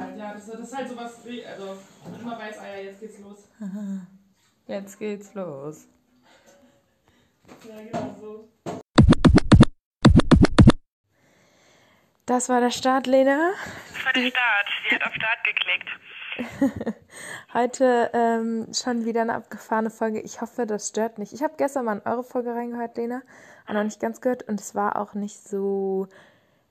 halt, 0.00 0.16
ja. 0.18 0.32
Das, 0.34 0.46
das 0.46 0.60
ist 0.60 0.76
halt 0.76 0.88
sowas, 0.88 1.20
wie- 1.24 1.44
also 1.44 1.76
immer 2.20 2.38
weiß, 2.38 2.58
ah 2.58 2.66
ja, 2.68 2.82
jetzt 2.84 3.00
geht's 3.00 3.18
los. 3.20 3.48
Jetzt 4.66 4.98
geht's 4.98 5.34
los. 5.34 5.86
Ja, 7.68 7.76
genau 7.82 8.16
so. 8.18 8.48
Das 12.26 12.48
war 12.48 12.60
der 12.60 12.70
Start, 12.70 13.06
Lena. 13.06 13.50
Das 13.92 14.04
war 14.06 14.12
der 14.14 14.30
Start. 14.30 14.66
Sie 14.88 14.94
hat 14.94 15.02
auf 15.06 15.14
Start 15.14 15.44
geklickt. 15.44 16.96
Heute 17.52 18.10
ähm, 18.14 18.68
schon 18.72 19.04
wieder 19.04 19.20
eine 19.20 19.34
abgefahrene 19.34 19.90
Folge. 19.90 20.20
Ich 20.20 20.40
hoffe, 20.40 20.66
das 20.66 20.88
stört 20.88 21.18
nicht. 21.18 21.32
Ich 21.34 21.42
habe 21.42 21.54
gestern 21.58 21.84
mal 21.84 21.98
in 21.98 22.10
eure 22.10 22.24
Folge 22.24 22.54
reingehört, 22.54 22.96
Lena. 22.96 23.20
Aber 23.66 23.74
noch 23.74 23.84
nicht 23.84 24.00
ganz 24.00 24.20
gehört. 24.22 24.42
Und 24.44 24.58
es 24.60 24.74
war 24.74 24.96
auch 24.96 25.12
nicht 25.14 25.46
so 25.46 26.08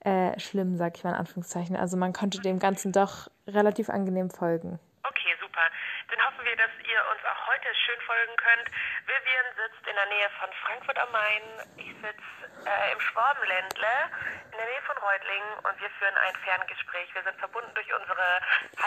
äh, 0.03 0.39
schlimm, 0.39 0.77
sag 0.77 0.97
ich 0.97 1.03
mal 1.03 1.11
in 1.11 1.17
Anführungszeichen. 1.17 1.75
Also 1.75 1.97
man 1.97 2.13
konnte 2.13 2.39
dem 2.41 2.59
Ganzen 2.59 2.91
doch 2.91 3.29
relativ 3.47 3.89
angenehm 3.89 4.29
folgen. 4.29 4.79
Okay, 5.03 5.35
super. 5.41 5.63
Dann 6.11 6.19
hoffen 6.27 6.45
wir, 6.45 6.55
dass 6.55 6.71
ihr 6.79 6.99
uns 7.11 7.21
auch 7.27 7.41
heute 7.47 7.67
schön 7.75 7.99
folgen 8.07 8.35
könnt. 8.37 8.67
Vivian 9.03 9.47
sitzt 9.59 9.83
in 9.87 9.95
der 9.95 10.07
Nähe 10.07 10.29
von 10.39 10.49
Frankfurt 10.63 10.97
am 10.99 11.11
Main. 11.11 11.43
Ich 11.75 11.91
sitze 11.99 12.43
äh, 12.63 12.93
im 12.93 12.99
Schwabenländle 12.99 13.93
in 14.51 14.57
der 14.57 14.67
Nähe 14.67 14.83
von 14.87 14.97
Reutlingen 14.97 15.51
und 15.67 15.75
wir 15.79 15.89
führen 15.99 16.15
ein 16.15 16.35
Ferngespräch. 16.43 17.07
Wir 17.15 17.23
sind 17.23 17.37
verbunden 17.39 17.71
durch 17.75 17.89
unsere 17.91 18.27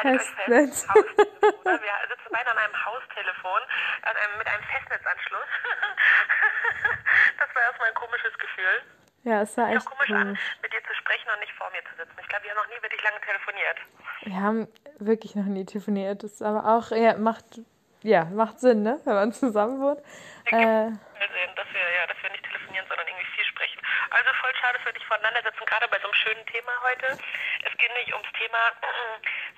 Festnetz. 0.01 0.89
Wir 0.89 1.97
sitzen 2.09 2.31
beide 2.33 2.51
an 2.51 2.59
einem 2.59 2.79
Haustelefon 2.85 3.61
an 4.03 4.17
einem, 4.17 4.39
mit 4.39 4.47
einem 4.47 4.65
Festnetzanschluss. 4.65 5.51
das 7.39 7.49
war 7.55 7.63
erstmal 7.63 7.89
ein 7.89 7.95
komisches 7.95 8.39
Gefühl. 8.39 8.83
Ja, 9.27 9.43
es 9.43 9.57
war 9.57 9.69
echt 9.71 9.85
komisch 9.85 10.11
an, 10.13 10.39
mit 10.63 10.73
dir 10.73 10.83
sprechen 11.07 11.31
und 11.31 11.41
nicht 11.41 11.53
vor 11.55 11.71
mir 11.71 11.83
zu 11.87 11.95
sitzen. 11.97 12.19
Ich 12.21 12.29
glaube, 12.29 12.45
wir 12.45 12.51
haben 12.51 12.59
noch 12.59 12.69
nie 12.75 12.83
wirklich 12.83 13.03
lange 13.03 13.21
telefoniert. 13.23 13.79
Wir 14.23 14.41
haben 14.43 14.69
wirklich 14.99 15.35
noch 15.37 15.47
nie 15.47 15.65
telefoniert. 15.65 16.23
Das 16.23 16.33
ist 16.33 16.43
aber 16.43 16.67
auch, 16.67 16.91
ja, 16.91 17.17
macht, 17.17 17.63
ja, 18.03 18.25
macht 18.27 18.59
Sinn, 18.59 18.83
ne? 18.83 18.99
Wenn 19.05 19.15
man 19.15 19.33
zusammen 19.33 19.81
wohnt. 19.81 20.03
Äh, 20.51 20.91
sehen, 21.37 21.53
dass 21.55 21.69
wir, 21.71 21.87
ja, 21.95 22.07
dass 22.07 22.19
wir 22.23 22.31
nicht 22.31 22.45
telefonieren, 22.45 22.87
sondern 22.89 23.07
irgendwie 23.07 23.31
viel 23.39 23.45
sprechen. 23.45 23.81
Also 24.11 24.31
voll 24.41 24.55
schade, 24.59 24.79
dass 24.79 24.87
wir 24.87 24.93
nicht 24.93 25.07
voneinander 25.07 25.43
sitzen, 25.43 25.65
gerade 25.67 25.89
bei 25.89 25.99
so 25.99 26.11
einem 26.11 26.15
schönen 26.15 26.47
Thema 26.47 26.73
heute. 26.83 27.19
Es 27.63 27.75
geht 27.79 27.93
nicht 27.95 28.13
ums 28.13 28.31
Thema 28.35 28.63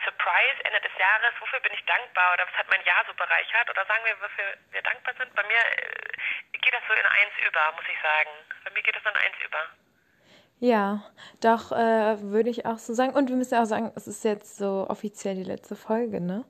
Surprise, 0.04 0.58
Ende 0.64 0.80
des 0.84 0.94
Jahres. 1.00 1.32
Wofür 1.40 1.60
bin 1.60 1.72
ich 1.72 1.84
dankbar 1.84 2.34
oder 2.36 2.44
was 2.44 2.56
hat 2.60 2.68
mein 2.68 2.84
Jahr 2.84 3.04
so 3.08 3.14
bereichert? 3.16 3.68
Oder 3.70 3.84
sagen 3.88 4.04
wir, 4.04 4.16
wofür 4.20 4.48
wir 4.72 4.82
dankbar 4.82 5.14
sind? 5.16 5.32
Bei 5.34 5.44
mir 5.48 5.60
äh, 5.60 6.58
geht 6.60 6.74
das 6.76 6.84
so 6.88 6.92
in 6.92 7.08
eins 7.08 7.34
über, 7.40 7.72
muss 7.72 7.88
ich 7.88 8.00
sagen. 8.04 8.32
Bei 8.64 8.70
mir 8.70 8.82
geht 8.82 8.96
das 8.96 9.04
in 9.04 9.16
eins 9.16 9.38
über. 9.44 9.62
Ja, 10.60 11.02
doch, 11.40 11.72
äh, 11.72 12.20
würde 12.22 12.50
ich 12.50 12.66
auch 12.66 12.78
so 12.78 12.94
sagen. 12.94 13.14
Und 13.14 13.28
wir 13.28 13.36
müssen 13.36 13.54
ja 13.54 13.62
auch 13.62 13.66
sagen, 13.66 13.92
es 13.94 14.06
ist 14.06 14.24
jetzt 14.24 14.56
so 14.56 14.86
offiziell 14.88 15.34
die 15.34 15.44
letzte 15.44 15.76
Folge, 15.76 16.20
ne? 16.20 16.44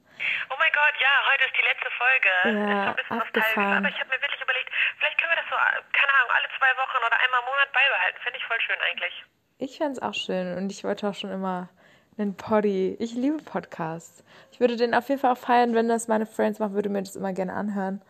Oh 0.50 0.56
mein 0.58 0.72
Gott, 0.72 0.94
ja, 1.00 1.12
heute 1.32 1.44
ist 1.44 1.54
die 1.54 1.66
letzte 1.68 1.90
Folge. 1.94 2.70
Ja, 2.70 2.90
ist 2.92 3.10
ein 3.10 3.20
abgefahren. 3.20 3.84
Aber 3.84 3.88
ich 3.88 4.00
habe 4.00 4.10
mir 4.10 4.20
wirklich 4.20 4.42
überlegt, 4.42 4.70
vielleicht 4.98 5.18
können 5.20 5.32
wir 5.32 5.36
das 5.36 5.48
so, 5.50 5.56
keine 5.92 6.12
Ahnung, 6.14 6.30
alle 6.34 6.48
zwei 6.58 6.72
Wochen 6.80 6.98
oder 7.06 7.16
einmal 7.20 7.40
im 7.40 7.46
Monat 7.46 7.70
beibehalten. 7.72 8.18
Finde 8.24 8.38
ich 8.38 8.44
voll 8.44 8.60
schön 8.60 8.80
eigentlich. 8.90 9.24
Ich 9.58 9.76
fände 9.78 9.92
es 9.92 10.02
auch 10.02 10.14
schön 10.14 10.56
und 10.56 10.72
ich 10.72 10.84
wollte 10.84 11.08
auch 11.08 11.14
schon 11.14 11.30
immer 11.30 11.68
einen 12.16 12.36
Poddy. 12.36 12.96
Ich 12.98 13.14
liebe 13.14 13.42
Podcasts. 13.42 14.24
Ich 14.50 14.60
würde 14.60 14.76
den 14.76 14.94
auf 14.94 15.08
jeden 15.08 15.20
Fall 15.20 15.32
auch 15.32 15.38
feiern, 15.38 15.74
wenn 15.74 15.88
das 15.88 16.08
meine 16.08 16.26
Friends 16.26 16.58
machen, 16.58 16.74
würde 16.74 16.88
mir 16.88 17.02
das 17.02 17.16
immer 17.16 17.32
gerne 17.32 17.54
anhören. 17.54 18.02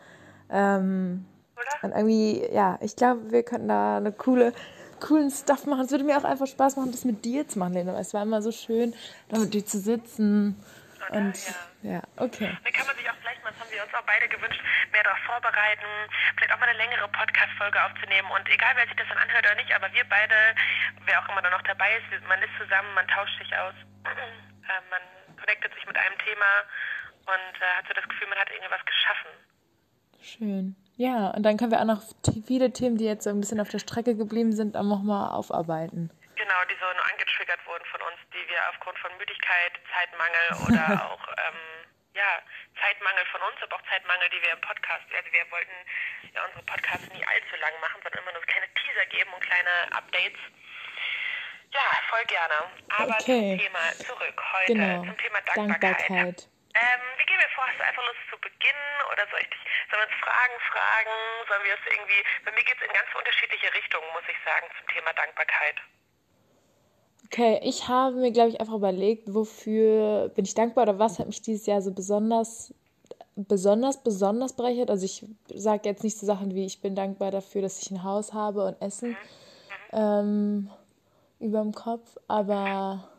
Ähm, 0.50 1.26
Oder? 1.56 1.84
und 1.84 1.92
irgendwie, 1.96 2.46
ja, 2.52 2.78
ich 2.80 2.96
glaube, 2.96 3.30
wir 3.30 3.42
könnten 3.42 3.68
da 3.68 3.98
eine 3.98 4.12
coole, 4.12 4.52
coolen 5.00 5.30
Stuff 5.30 5.66
machen. 5.66 5.84
Es 5.84 5.90
würde 5.90 6.04
mir 6.04 6.18
auch 6.18 6.24
einfach 6.24 6.46
Spaß 6.46 6.76
machen, 6.76 6.92
das 6.92 7.04
mit 7.04 7.24
dir 7.24 7.46
zu 7.48 7.58
machen, 7.58 7.74
Lena. 7.74 7.98
Es 7.98 8.14
war 8.14 8.22
immer 8.22 8.42
so 8.42 8.52
schön, 8.52 8.94
da 9.28 9.38
mit 9.38 9.54
dir 9.54 9.64
zu 9.64 9.78
sitzen. 9.78 10.56
Und 11.10 11.38
ja, 11.82 12.02
okay. 12.16 12.52
Dann 12.64 12.72
kann 12.72 12.86
man 12.86 12.96
sich 12.96 13.08
auch 13.08 13.16
vielleicht 13.22 13.42
mal, 13.44 13.50
das 13.50 13.60
haben 13.60 13.70
wir 13.70 13.82
uns 13.82 13.94
auch 13.94 14.04
beide 14.04 14.28
gewünscht, 14.28 14.60
mehr 14.92 15.02
darauf 15.02 15.18
vorbereiten, 15.24 15.86
vielleicht 16.36 16.52
auch 16.52 16.58
mal 16.58 16.68
eine 16.68 16.78
längere 16.78 17.08
Podcast-Folge 17.08 17.78
aufzunehmen. 17.82 18.28
Und 18.30 18.48
egal, 18.48 18.74
wer 18.76 18.86
sich 18.86 18.96
das 18.96 19.08
dann 19.08 19.18
anhört 19.18 19.46
oder 19.46 19.54
nicht, 19.54 19.72
aber 19.72 19.92
wir 19.92 20.04
beide, 20.04 20.34
wer 21.06 21.22
auch 21.22 21.28
immer 21.28 21.42
da 21.42 21.50
noch 21.50 21.62
dabei 21.62 21.96
ist, 21.96 22.10
man 22.28 22.42
ist 22.42 22.52
zusammen, 22.58 22.92
man 22.94 23.06
tauscht 23.08 23.38
sich 23.38 23.50
aus, 23.56 23.74
äh, 24.04 24.80
man 24.90 25.02
connectet 25.38 25.72
sich 25.74 25.86
mit 25.86 25.96
einem 25.96 26.18
Thema 26.18 26.50
und 27.24 27.54
äh, 27.62 27.72
hat 27.78 27.86
so 27.86 27.94
das 27.94 28.08
Gefühl, 28.08 28.28
man 28.28 28.38
hat 28.38 28.50
irgendwas 28.50 28.84
geschaffen. 28.84 29.30
Schön. 30.20 30.76
Ja, 30.98 31.30
und 31.30 31.42
dann 31.46 31.56
können 31.56 31.70
wir 31.70 31.78
auch 31.78 31.86
noch 31.86 32.02
viele 32.46 32.72
Themen, 32.74 32.98
die 32.98 33.06
jetzt 33.06 33.22
so 33.22 33.30
ein 33.30 33.38
bisschen 33.40 33.60
auf 33.62 33.70
der 33.70 33.78
Strecke 33.78 34.18
geblieben 34.18 34.50
sind, 34.52 34.74
auch 34.76 34.82
nochmal 34.82 35.30
aufarbeiten. 35.30 36.10
Genau, 36.34 36.60
die 36.66 36.74
so 36.74 36.86
nur 36.90 37.06
angetriggert 37.06 37.62
wurden 37.70 37.86
von 37.86 38.02
uns, 38.02 38.18
die 38.34 38.42
wir 38.50 38.58
aufgrund 38.74 38.98
von 38.98 39.14
Müdigkeit, 39.16 39.78
Zeitmangel 39.94 40.46
oder 40.66 41.06
auch 41.06 41.22
ähm, 41.38 41.86
ja, 42.18 42.42
Zeitmangel 42.82 43.22
von 43.30 43.38
uns, 43.46 43.62
aber 43.62 43.78
auch 43.78 43.86
Zeitmangel, 43.86 44.26
die 44.34 44.42
wir 44.42 44.52
im 44.58 44.62
Podcast, 44.66 45.06
also 45.14 45.30
wir 45.30 45.46
wollten 45.54 45.76
ja 46.34 46.42
unsere 46.50 46.66
Podcasts 46.66 47.06
nie 47.14 47.22
allzu 47.22 47.54
lang 47.62 47.74
machen, 47.78 48.02
sondern 48.02 48.18
immer 48.26 48.34
nur 48.34 48.42
kleine 48.50 48.66
Teaser 48.74 49.06
geben 49.14 49.30
und 49.30 49.42
kleine 49.46 49.70
Updates. 49.94 50.42
Ja, 51.70 51.86
voll 52.10 52.26
gerne. 52.26 52.58
Aber 52.90 53.14
Okay. 53.22 53.54
zum 53.54 53.58
Thema 53.62 53.82
zurück 54.02 54.38
heute, 54.58 54.72
Genau. 54.74 55.04
zum 55.06 55.14
Thema 55.18 55.38
Dankbarkeit. 55.46 56.10
Dankbarkeit. 56.10 56.48
Ähm, 56.74 57.02
wie 57.22 57.26
vor? 57.58 57.66
Hast 57.66 57.78
du 57.82 57.84
einfach 57.84 58.06
Lust 58.06 58.24
zu 58.30 58.38
beginnen 58.38 58.94
oder 59.10 59.26
soll 59.26 59.42
ich 59.42 59.50
dich, 59.50 59.62
sollen 59.90 60.06
wir 60.06 60.08
uns 60.14 60.18
Fragen 60.22 60.56
fragen? 60.70 61.14
Sollen 61.50 61.64
wir 61.66 61.74
es 61.74 61.84
irgendwie, 61.90 62.20
bei 62.46 62.52
mir 62.54 62.62
geht 62.62 62.78
es 62.78 62.86
in 62.86 62.94
ganz 62.94 63.10
unterschiedliche 63.18 63.68
Richtungen, 63.74 64.06
muss 64.14 64.26
ich 64.30 64.38
sagen, 64.46 64.66
zum 64.78 64.86
Thema 64.94 65.10
Dankbarkeit. 65.18 65.76
Okay, 67.26 67.60
ich 67.66 67.88
habe 67.90 68.16
mir, 68.16 68.30
glaube 68.30 68.54
ich, 68.54 68.60
einfach 68.62 68.78
überlegt, 68.78 69.34
wofür 69.34 70.30
bin 70.30 70.46
ich 70.46 70.54
dankbar 70.54 70.86
oder 70.86 70.98
was 71.02 71.18
hat 71.18 71.26
mich 71.26 71.42
dieses 71.42 71.66
Jahr 71.66 71.82
so 71.82 71.92
besonders, 71.92 72.72
besonders, 73.34 74.00
besonders 74.02 74.54
bereichert. 74.54 74.88
Also 74.88 75.04
ich 75.04 75.26
sage 75.52 75.88
jetzt 75.90 76.04
nicht 76.04 76.16
so 76.16 76.24
Sachen 76.24 76.54
wie, 76.54 76.64
ich 76.64 76.80
bin 76.80 76.94
dankbar 76.94 77.30
dafür, 77.30 77.60
dass 77.60 77.82
ich 77.82 77.90
ein 77.90 78.02
Haus 78.02 78.32
habe 78.32 78.64
und 78.64 78.80
Essen 78.80 79.16
ähm, 79.92 80.70
über 81.38 81.60
dem 81.60 81.74
Kopf, 81.74 82.16
aber 82.28 83.10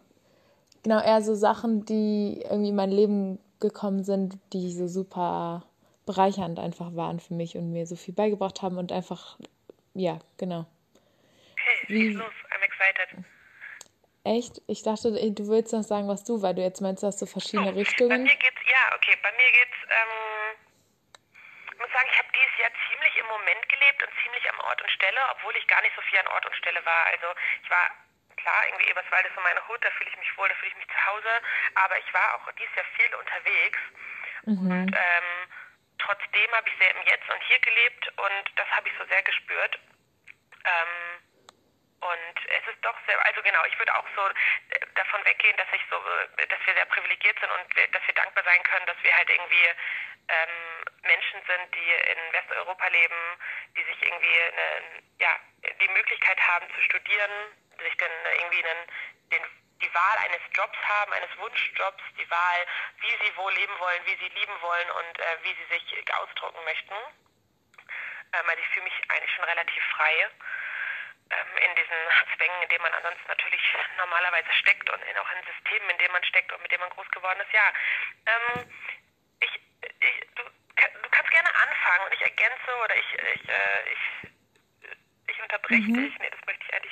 genau 0.81 1.01
eher 1.01 1.21
so 1.21 1.35
Sachen, 1.35 1.85
die 1.85 2.41
irgendwie 2.41 2.69
in 2.69 2.75
mein 2.75 2.91
Leben 2.91 3.37
gekommen 3.59 4.03
sind, 4.03 4.37
die 4.53 4.71
so 4.73 4.87
super 4.87 5.65
bereichernd 6.05 6.59
einfach 6.59 6.95
waren 6.95 7.19
für 7.19 7.33
mich 7.33 7.55
und 7.55 7.71
mir 7.71 7.85
so 7.85 7.95
viel 7.95 8.13
beigebracht 8.13 8.61
haben 8.61 8.77
und 8.77 8.91
einfach, 8.91 9.37
ja, 9.93 10.19
genau. 10.37 10.65
Okay, 11.53 11.85
Wie- 11.87 12.07
los, 12.13 12.33
I'm 12.51 12.63
excited. 12.63 13.25
Echt? 14.25 14.61
Ich 14.67 14.83
dachte, 14.83 15.11
du 15.13 15.47
willst 15.47 15.71
noch 15.73 15.83
sagen, 15.83 16.07
was 16.07 16.23
du, 16.23 16.41
weil 16.41 16.53
du 16.55 16.61
jetzt 16.61 16.81
meinst, 16.81 17.03
du 17.03 17.07
hast 17.07 17.19
so 17.19 17.25
verschiedene 17.25 17.71
Bei 17.71 17.77
Richtungen. 17.79 18.23
mir 18.23 18.35
geht's, 18.35 18.61
ja, 18.67 18.95
okay, 18.95 19.15
bei 19.23 19.31
mir 19.31 19.49
geht's, 19.51 19.79
ähm, 19.89 20.59
ich 21.71 21.79
muss 21.79 21.91
sagen, 21.95 22.09
ich 22.11 22.17
habe 22.19 22.27
dieses 22.35 22.55
Jahr 22.59 22.71
ziemlich 22.91 23.13
im 23.15 23.27
Moment 23.31 23.63
gelebt 23.69 23.99
und 24.03 24.11
ziemlich 24.23 24.43
am 24.51 24.59
Ort 24.67 24.81
und 24.81 24.91
Stelle, 24.91 25.19
obwohl 25.37 25.55
ich 25.55 25.65
gar 25.67 25.81
nicht 25.81 25.95
so 25.95 26.01
viel 26.09 26.19
an 26.19 26.27
Ort 26.35 26.45
und 26.45 26.55
Stelle 26.59 26.83
war. 26.83 27.01
Also 27.15 27.27
ich 27.63 27.69
war, 27.71 27.85
klar, 28.49 28.67
irgendwie 28.67 28.89
Eberswald 28.89 29.25
ist 29.25 29.35
so 29.35 29.41
meine 29.41 29.67
Hut, 29.67 29.83
da 29.83 29.91
fühle 29.91 30.09
ich 30.09 30.17
mich 30.17 30.37
wohl, 30.37 30.49
da 30.49 30.55
fühle 30.55 30.71
ich 30.71 30.77
mich 30.77 30.87
zu 30.87 31.05
Hause, 31.05 31.41
aber 31.75 31.99
ich 31.99 32.13
war 32.13 32.35
auch 32.35 32.51
dieses 32.53 32.75
Jahr 32.75 32.85
viel 32.95 33.15
unterwegs. 33.15 33.79
Und 34.45 34.95
ähm, 34.95 35.29
trotzdem 35.99 36.51
habe 36.53 36.69
ich 36.69 36.77
sehr 36.79 36.91
im 36.95 37.03
Jetzt 37.03 37.29
und 37.29 37.43
hier 37.43 37.59
gelebt 37.59 38.07
und 38.17 38.45
das 38.55 38.67
habe 38.71 38.87
ich 38.87 38.93
so 38.97 39.05
sehr 39.05 39.21
gespürt. 39.23 39.79
Ähm, 40.65 41.21
und 41.99 42.35
es 42.47 42.63
ist 42.71 42.79
doch 42.81 42.95
sehr, 43.05 43.19
also 43.25 43.41
genau, 43.43 43.59
ich 43.65 43.77
würde 43.77 43.93
auch 43.93 44.07
so 44.15 44.23
äh, 44.29 44.79
davon 44.95 45.23
weggehen, 45.25 45.57
dass 45.57 45.67
ich 45.73 45.81
so, 45.89 45.99
dass 45.99 46.59
wir 46.65 46.73
sehr 46.73 46.85
privilegiert 46.85 47.37
sind 47.39 47.51
und 47.51 47.93
dass 47.93 48.07
wir 48.07 48.15
dankbar 48.15 48.43
sein 48.45 48.63
können, 48.63 48.85
dass 48.87 49.03
wir 49.03 49.15
halt 49.15 49.29
irgendwie 49.29 49.67
ähm, 50.29 50.55
Menschen 51.03 51.41
sind, 51.43 51.75
die 51.75 51.91
in 51.91 52.33
Westeuropa 52.33 52.87
leben, 52.87 53.21
die 53.75 53.83
sich 53.83 54.01
irgendwie 54.01 54.39
eine, 54.39 55.03
ja, 55.19 55.35
die 55.81 55.89
Möglichkeit 55.89 56.39
haben 56.39 56.67
zu 56.73 56.81
studieren, 56.83 57.51
sich 57.83 57.97
dann 57.97 58.11
irgendwie 58.39 58.63
einen, 58.63 58.87
den, 59.31 59.43
die 59.81 59.93
Wahl 59.93 60.17
eines 60.25 60.41
Jobs 60.53 60.77
haben, 60.83 61.13
eines 61.13 61.37
Wunschjobs, 61.37 62.03
die 62.19 62.29
Wahl, 62.29 62.65
wie 63.01 63.25
sie 63.25 63.35
wo 63.35 63.49
leben 63.49 63.79
wollen, 63.79 64.05
wie 64.05 64.17
sie 64.17 64.29
lieben 64.39 64.61
wollen 64.61 64.89
und 64.91 65.19
äh, 65.19 65.37
wie 65.43 65.55
sie 65.55 65.65
sich 65.71 66.13
ausdrücken 66.13 66.63
möchten. 66.65 66.95
Ähm, 68.33 68.49
also 68.49 68.61
ich 68.61 68.67
fühle 68.69 68.85
mich 68.85 68.93
eigentlich 69.09 69.33
schon 69.33 69.45
relativ 69.45 69.83
frei 69.95 70.29
ähm, 71.31 71.57
in 71.57 71.75
diesen 71.75 71.99
Zwängen, 72.35 72.61
in 72.61 72.69
denen 72.69 72.83
man 72.83 72.93
ansonsten 72.93 73.27
natürlich 73.27 73.61
normalerweise 73.97 74.51
steckt 74.53 74.89
und 74.89 75.01
in, 75.03 75.17
auch 75.17 75.31
in 75.31 75.43
Systemen, 75.45 75.89
in 75.91 75.97
denen 75.97 76.13
man 76.13 76.23
steckt 76.23 76.51
und 76.51 76.61
mit 76.61 76.71
denen 76.71 76.81
man 76.81 76.89
groß 76.91 77.09
geworden 77.11 77.39
ist. 77.39 77.53
Ja, 77.53 77.73
ähm, 78.25 78.73
ich, 79.39 79.53
ich, 79.99 80.27
du, 80.35 80.43
du 80.43 81.09
kannst 81.09 81.31
gerne 81.31 81.55
anfangen 81.55 82.05
und 82.05 82.13
ich 82.13 82.21
ergänze 82.21 82.75
oder 82.83 82.95
ich, 82.95 83.13
ich, 83.13 83.49
äh, 83.49 83.93
ich, 83.93 84.29
ich 85.27 85.41
unterbreche 85.41 85.87
dich. 85.87 86.19
Nee, 86.19 86.29
das 86.29 86.45
möchte 86.45 86.65
ich 86.65 86.73
eigentlich. 86.73 86.88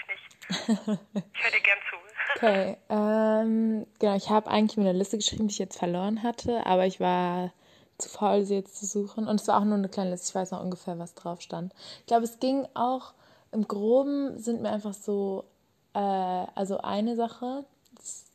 Ich 0.49 0.67
höre 0.67 1.51
dir 1.51 1.61
gern 1.63 1.79
zu. 1.89 1.97
Okay, 2.35 2.77
ähm, 2.89 3.87
genau, 3.97 4.15
ich 4.15 4.29
habe 4.29 4.51
eigentlich 4.51 4.77
mir 4.77 4.87
eine 4.87 4.97
Liste 4.97 5.17
geschrieben, 5.17 5.47
die 5.47 5.53
ich 5.53 5.59
jetzt 5.59 5.79
verloren 5.79 6.21
hatte, 6.21 6.67
aber 6.67 6.85
ich 6.85 6.99
war 6.99 7.51
zu 7.97 8.09
faul, 8.09 8.45
sie 8.45 8.55
jetzt 8.55 8.77
zu 8.77 8.85
suchen. 8.85 9.27
Und 9.27 9.41
es 9.41 9.47
war 9.47 9.59
auch 9.59 9.65
nur 9.65 9.75
eine 9.75 9.89
kleine 9.89 10.11
Liste, 10.11 10.29
ich 10.29 10.35
weiß 10.35 10.51
noch 10.51 10.61
ungefähr, 10.61 10.99
was 10.99 11.15
drauf 11.15 11.41
stand. 11.41 11.73
Ich 12.01 12.05
glaube, 12.05 12.25
es 12.25 12.39
ging 12.39 12.67
auch, 12.75 13.13
im 13.51 13.67
Groben 13.67 14.37
sind 14.37 14.61
mir 14.61 14.69
einfach 14.69 14.93
so, 14.93 15.45
äh, 15.93 15.99
also 15.99 16.77
eine 16.79 17.15
Sache, 17.15 17.65
das, 17.95 18.25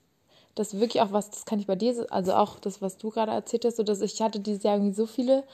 das 0.56 0.80
wirklich 0.80 1.00
auch 1.02 1.12
was, 1.12 1.30
das 1.30 1.44
kann 1.44 1.60
ich 1.60 1.66
bei 1.66 1.76
dir, 1.76 2.06
also 2.10 2.34
auch 2.34 2.58
das, 2.58 2.82
was 2.82 2.96
du 2.98 3.10
gerade 3.10 3.32
erzählt 3.32 3.64
hast, 3.64 3.76
so 3.76 3.84
dass 3.84 4.00
ich 4.00 4.20
hatte 4.20 4.40
dieses 4.40 4.64
Jahr 4.64 4.76
irgendwie 4.76 4.94
so 4.94 5.06
viele 5.06 5.44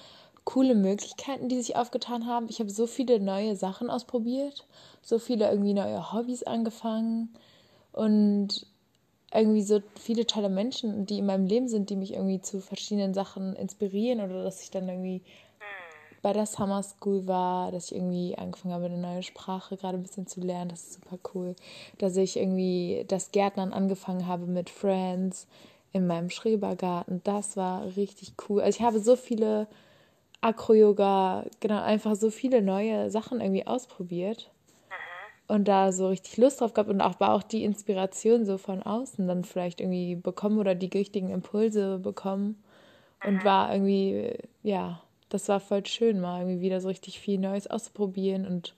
coole 0.49 0.75
Möglichkeiten, 0.75 1.50
die 1.50 1.61
sich 1.61 1.77
aufgetan 1.77 2.27
haben. 2.27 2.47
Ich 2.49 2.59
habe 2.59 2.71
so 2.71 2.87
viele 2.87 3.21
neue 3.21 3.55
Sachen 3.55 3.91
ausprobiert, 3.91 4.67
so 5.03 5.19
viele 5.19 5.50
irgendwie 5.50 5.75
neue 5.75 6.11
Hobbys 6.11 6.43
angefangen 6.43 7.35
und 7.93 8.67
irgendwie 9.31 9.61
so 9.61 9.83
viele 10.00 10.27
tolle 10.27 10.49
Menschen, 10.49 11.05
die 11.05 11.19
in 11.19 11.27
meinem 11.27 11.45
Leben 11.45 11.69
sind, 11.69 11.91
die 11.91 11.97
mich 11.97 12.15
irgendwie 12.15 12.41
zu 12.41 12.62
verschiedenen 12.62 13.12
Sachen 13.12 13.56
inspirieren 13.56 14.23
oder 14.23 14.43
dass 14.43 14.62
ich 14.62 14.71
dann 14.71 14.89
irgendwie 14.89 15.21
bei 16.23 16.33
der 16.33 16.47
Summer 16.47 16.83
School 16.83 17.27
war, 17.27 17.71
dass 17.71 17.93
ich 17.93 17.99
irgendwie 17.99 18.39
angefangen 18.39 18.73
habe, 18.73 18.87
eine 18.87 18.97
neue 18.97 19.23
Sprache 19.23 19.77
gerade 19.77 19.99
ein 19.99 20.03
bisschen 20.03 20.27
zu 20.27 20.41
lernen. 20.41 20.71
Das 20.71 20.81
ist 20.81 20.94
super 20.94 21.19
cool. 21.35 21.56
Dass 21.99 22.17
ich 22.17 22.39
irgendwie 22.39 23.05
das 23.06 23.33
Gärtnern 23.33 23.75
angefangen 23.75 24.27
habe 24.27 24.47
mit 24.47 24.71
Friends 24.71 25.47
in 25.93 26.06
meinem 26.06 26.31
Schrebergarten. 26.31 27.21
Das 27.25 27.59
war 27.59 27.85
richtig 27.97 28.33
cool. 28.49 28.62
Also 28.62 28.79
ich 28.79 28.83
habe 28.83 28.99
so 28.99 29.15
viele 29.15 29.69
Acro-Yoga, 30.40 31.46
genau, 31.61 31.82
einfach 31.82 32.14
so 32.14 32.31
viele 32.31 32.62
neue 32.62 33.11
Sachen 33.11 33.40
irgendwie 33.40 33.67
ausprobiert. 33.67 34.50
Und 35.49 35.67
da 35.67 35.93
so 35.93 36.08
richtig 36.08 36.37
Lust 36.37 36.61
drauf 36.61 36.75
gehabt 36.75 36.90
und 36.90 37.00
auch 37.00 37.20
war 37.20 37.32
auch 37.32 37.43
die 37.43 37.64
Inspiration 37.64 38.44
so 38.44 38.58
von 38.58 38.82
außen 38.82 39.26
dann 39.26 39.44
vielleicht 39.44 39.81
irgendwie 39.81 40.14
bekommen 40.14 40.58
oder 40.58 40.75
die 40.75 40.90
richtigen 40.93 41.31
Impulse 41.31 41.99
bekommen. 41.99 42.62
Und 43.25 43.44
war 43.44 43.73
irgendwie, 43.73 44.35
ja, 44.62 45.02
das 45.29 45.49
war 45.49 45.58
voll 45.58 45.85
schön, 45.87 46.20
mal 46.20 46.41
irgendwie 46.41 46.61
wieder 46.61 46.81
so 46.81 46.88
richtig 46.88 47.19
viel 47.19 47.38
Neues 47.38 47.67
auszuprobieren 47.67 48.46
und 48.46 48.76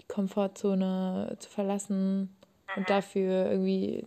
die 0.00 0.06
Komfortzone 0.06 1.36
zu 1.38 1.48
verlassen 1.48 2.36
und 2.76 2.90
dafür 2.90 3.50
irgendwie 3.50 4.04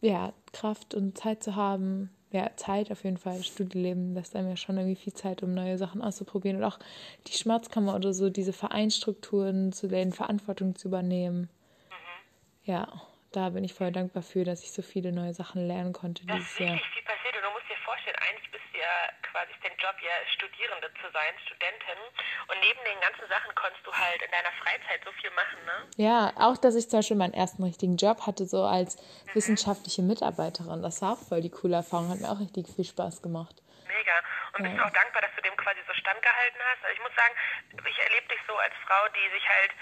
ja, 0.00 0.32
Kraft 0.52 0.94
und 0.94 1.16
Zeit 1.16 1.42
zu 1.42 1.56
haben. 1.56 2.10
Ja, 2.32 2.54
Zeit 2.56 2.92
auf 2.92 3.02
jeden 3.02 3.16
Fall. 3.16 3.42
Studieleben 3.42 4.14
lässt 4.14 4.36
einem 4.36 4.48
ja 4.50 4.56
schon 4.56 4.76
irgendwie 4.78 4.94
viel 4.94 5.12
Zeit, 5.14 5.42
um 5.42 5.52
neue 5.52 5.76
Sachen 5.78 6.00
auszuprobieren 6.00 6.58
und 6.58 6.64
auch 6.64 6.78
die 7.26 7.32
Schmerzkammer 7.32 7.96
oder 7.96 8.12
so, 8.12 8.30
diese 8.30 8.52
Vereinsstrukturen 8.52 9.72
zu 9.72 9.88
lernen, 9.88 10.12
Verantwortung 10.12 10.76
zu 10.76 10.88
übernehmen. 10.88 11.50
Ja, 12.64 12.86
da 13.32 13.50
bin 13.50 13.64
ich 13.64 13.74
voll 13.74 13.90
dankbar 13.90 14.22
für, 14.22 14.44
dass 14.44 14.62
ich 14.62 14.70
so 14.70 14.82
viele 14.82 15.10
neue 15.12 15.34
Sachen 15.34 15.66
lernen 15.66 15.92
konnte 15.92 16.24
Das 16.26 16.36
dieses 16.36 16.58
Jahr. 16.58 16.78
viel 16.78 17.02
passiert 17.02 17.34
und 17.34 17.42
du 17.42 17.50
musst 17.50 17.68
dir 17.68 17.76
vorstellen, 17.84 18.16
eigentlich 18.20 18.50
bist 18.50 18.64
du 18.72 18.78
ja 18.78 19.10
quasi 19.22 19.50
ist 19.50 19.64
dein 19.64 19.76
Job 19.90 20.02
ja 20.02 20.14
Studierende 20.34 20.92
zu 20.94 21.10
sein, 21.10 21.34
Studentin. 21.46 21.98
Und 22.46 22.60
neben 22.60 22.78
den 22.84 23.00
ganzen 23.00 23.26
Sachen 23.28 23.54
konntest 23.54 23.84
du 23.84 23.92
halt 23.92 24.22
in 24.22 24.30
deiner 24.30 24.52
Freizeit 24.62 25.02
so 25.04 25.10
viel 25.12 25.30
machen, 25.30 25.58
ne? 25.66 25.88
Ja, 25.96 26.32
auch, 26.36 26.56
dass 26.56 26.76
ich 26.76 26.88
zum 26.88 27.00
Beispiel 27.00 27.16
meinen 27.16 27.34
ersten 27.34 27.62
richtigen 27.64 27.96
Job 27.96 28.26
hatte, 28.26 28.46
so 28.46 28.62
als 28.62 28.96
wissenschaftliche 29.34 30.02
Mitarbeiterin. 30.02 30.82
Das 30.82 31.02
war 31.02 31.14
auch 31.14 31.22
voll 31.28 31.40
die 31.40 31.50
coole 31.50 31.76
Erfahrung, 31.82 32.10
hat 32.10 32.20
mir 32.20 32.30
auch 32.30 32.38
richtig 32.38 32.70
viel 32.70 32.84
Spaß 32.84 33.22
gemacht. 33.22 33.56
Mega. 33.86 34.14
Und 34.54 34.62
bist 34.62 34.78
du 34.78 34.84
auch 34.86 34.94
dankbar, 34.94 35.22
dass 35.22 35.34
du 35.34 35.42
dem 35.42 35.56
quasi 35.56 35.80
so 35.86 35.94
standgehalten 35.94 36.60
hast? 36.70 36.82
Also 36.86 36.94
ich 36.94 37.02
muss 37.02 37.14
sagen, 37.18 37.34
ich 37.74 37.98
erlebe 37.98 38.28
dich 38.30 38.40
so 38.46 38.54
als 38.54 38.74
Frau, 38.86 39.02
die 39.10 39.26
sich 39.34 39.42
halt, 39.42 39.74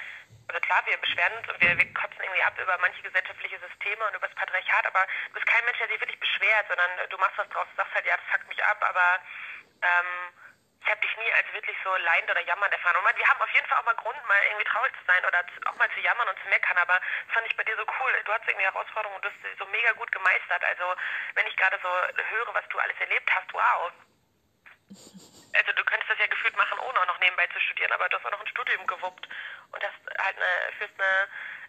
also 0.48 0.60
klar, 0.60 0.80
wir 0.88 0.96
beschweren 0.96 1.36
uns 1.36 1.48
und 1.52 1.60
wir, 1.60 1.76
wir 1.76 1.88
kotzen 1.92 2.20
irgendwie 2.24 2.44
ab 2.48 2.56
über 2.56 2.78
manche 2.80 3.02
gesellschaftliche 3.04 3.60
Systeme 3.60 4.00
und 4.08 4.16
über 4.16 4.28
das 4.28 4.36
Patriarchat, 4.36 4.86
aber 4.88 5.04
du 5.28 5.34
bist 5.36 5.46
kein 5.46 5.64
Mensch, 5.68 5.76
der 5.76 5.88
sich 5.88 6.00
wirklich 6.00 6.20
beschwert, 6.20 6.64
sondern 6.68 6.88
du 7.08 7.16
machst 7.20 7.36
was 7.36 7.48
draus, 7.52 7.68
sagst 7.76 7.92
halt, 7.92 8.06
ja, 8.08 8.16
das 8.16 8.28
fuckt 8.32 8.48
mich 8.48 8.64
ab, 8.64 8.80
aber 8.80 9.20
ähm, 9.82 10.32
ich 10.80 10.90
habe 10.90 11.00
dich 11.00 11.16
nie 11.16 11.32
als 11.34 11.52
wirklich 11.52 11.76
so 11.84 11.94
leidend 11.96 12.30
oder 12.30 12.40
jammernd 12.40 12.72
erfahren. 12.72 12.96
Und 12.96 13.04
man, 13.04 13.16
wir 13.16 13.28
haben 13.28 13.42
auf 13.42 13.50
jeden 13.50 13.66
Fall 13.66 13.78
auch 13.78 13.84
mal 13.84 13.96
Grund, 13.96 14.16
mal 14.26 14.40
irgendwie 14.48 14.64
traurig 14.64 14.92
zu 14.96 15.04
sein 15.06 15.24
oder 15.26 15.44
auch 15.66 15.76
mal 15.76 15.90
zu 15.90 16.00
jammern 16.00 16.28
und 16.28 16.38
zu 16.40 16.48
meckern, 16.48 16.78
aber 16.78 16.94
das 16.94 17.34
fand 17.34 17.46
ich 17.46 17.56
bei 17.56 17.64
dir 17.64 17.76
so 17.76 17.84
cool. 17.84 18.12
Du 18.24 18.32
hattest 18.32 18.48
irgendwie 18.48 18.66
Herausforderungen 18.66 19.16
und 19.16 19.24
du 19.24 19.28
hast 19.28 19.58
so 19.58 19.66
mega 19.66 19.92
gut 19.92 20.10
gemeistert. 20.12 20.64
Also 20.64 20.94
wenn 21.34 21.46
ich 21.46 21.56
gerade 21.56 21.78
so 21.82 21.88
höre, 21.88 22.54
was 22.54 22.66
du 22.68 22.78
alles 22.78 22.96
erlebt 23.00 23.28
hast, 23.34 23.52
wow. 23.52 23.92
Also 25.52 25.70
du 25.74 25.82
könntest 25.84 26.10
das 26.10 26.18
ja 26.18 26.26
gefühlt 26.26 26.56
machen, 26.56 26.78
ohne 26.78 27.00
auch 27.00 27.06
noch 27.06 27.20
nebenbei 27.20 27.46
zu 27.48 27.58
studieren, 27.60 27.92
aber 27.92 28.08
du 28.08 28.16
hast 28.16 28.26
auch 28.26 28.30
noch 28.32 28.40
ein 28.40 28.52
Studium 28.52 28.86
gewuppt 28.86 29.28
und 29.72 29.80
hast 29.82 30.00
halt 30.22 30.36
eine, 30.36 30.52
führst 30.78 30.94
eine 31.00 31.28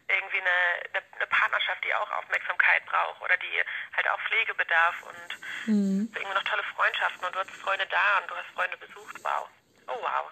irgendwie 0.09 0.41
eine, 0.41 0.57
eine, 0.89 1.01
eine 1.15 1.27
Partnerschaft, 1.27 1.83
die 1.85 1.93
auch 1.93 2.09
Aufmerksamkeit 2.17 2.85
braucht 2.85 3.21
oder 3.21 3.37
die 3.37 3.55
halt 3.95 4.07
auch 4.09 4.19
Pflege 4.27 4.53
bedarf 4.55 4.95
und 5.05 5.29
Mhm. 5.67 6.09
irgendwie 6.15 6.33
noch 6.33 6.43
tolle 6.43 6.63
Freundschaften 6.75 7.25
und 7.25 7.35
du 7.35 7.39
hast 7.39 7.51
Freunde 7.61 7.85
da 7.89 8.19
und 8.21 8.29
du 8.29 8.35
hast 8.35 8.49
Freunde 8.55 8.77
besucht. 8.77 9.15
Wow. 9.23 9.47
Oh 9.87 9.99
wow. 10.01 10.31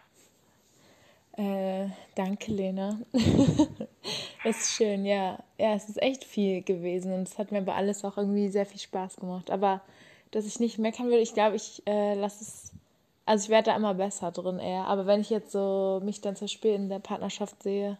Äh, 1.38 1.90
danke, 2.16 2.52
Lena. 2.52 2.98
das 4.44 4.58
ist 4.58 4.76
schön, 4.78 5.06
ja. 5.06 5.38
Ja, 5.58 5.74
es 5.76 5.88
ist 5.90 6.02
echt 6.02 6.24
viel 6.24 6.64
gewesen 6.64 7.14
und 7.14 7.28
es 7.28 7.38
hat 7.38 7.52
mir 7.52 7.60
aber 7.60 7.76
alles 7.76 8.04
auch 8.04 8.18
irgendwie 8.18 8.50
sehr 8.50 8.66
viel 8.66 8.80
Spaß 8.80 9.18
gemacht. 9.18 9.52
Aber 9.52 9.82
dass 10.32 10.46
ich 10.46 10.60
nicht 10.60 10.80
meckern 10.80 11.10
will, 11.10 11.20
ich 11.20 11.34
glaube, 11.36 11.56
ich 11.56 11.86
äh, 11.86 12.16
lasse 12.16 12.44
es. 12.44 12.74
Also 13.28 13.44
ich 13.44 13.50
werde 13.50 13.70
da 13.72 13.76
immer 13.76 13.94
besser 13.94 14.32
drin 14.32 14.58
eher. 14.58 14.86
Aber 14.86 15.06
wenn 15.06 15.22
ich 15.22 15.30
jetzt 15.30 15.52
so 15.52 16.02
mich 16.04 16.22
dann 16.22 16.36
zum 16.36 16.46
Beispiel 16.46 16.74
in 16.74 16.90
der 16.90 17.00
Partnerschaft 17.00 17.62
sehe, 17.62 17.98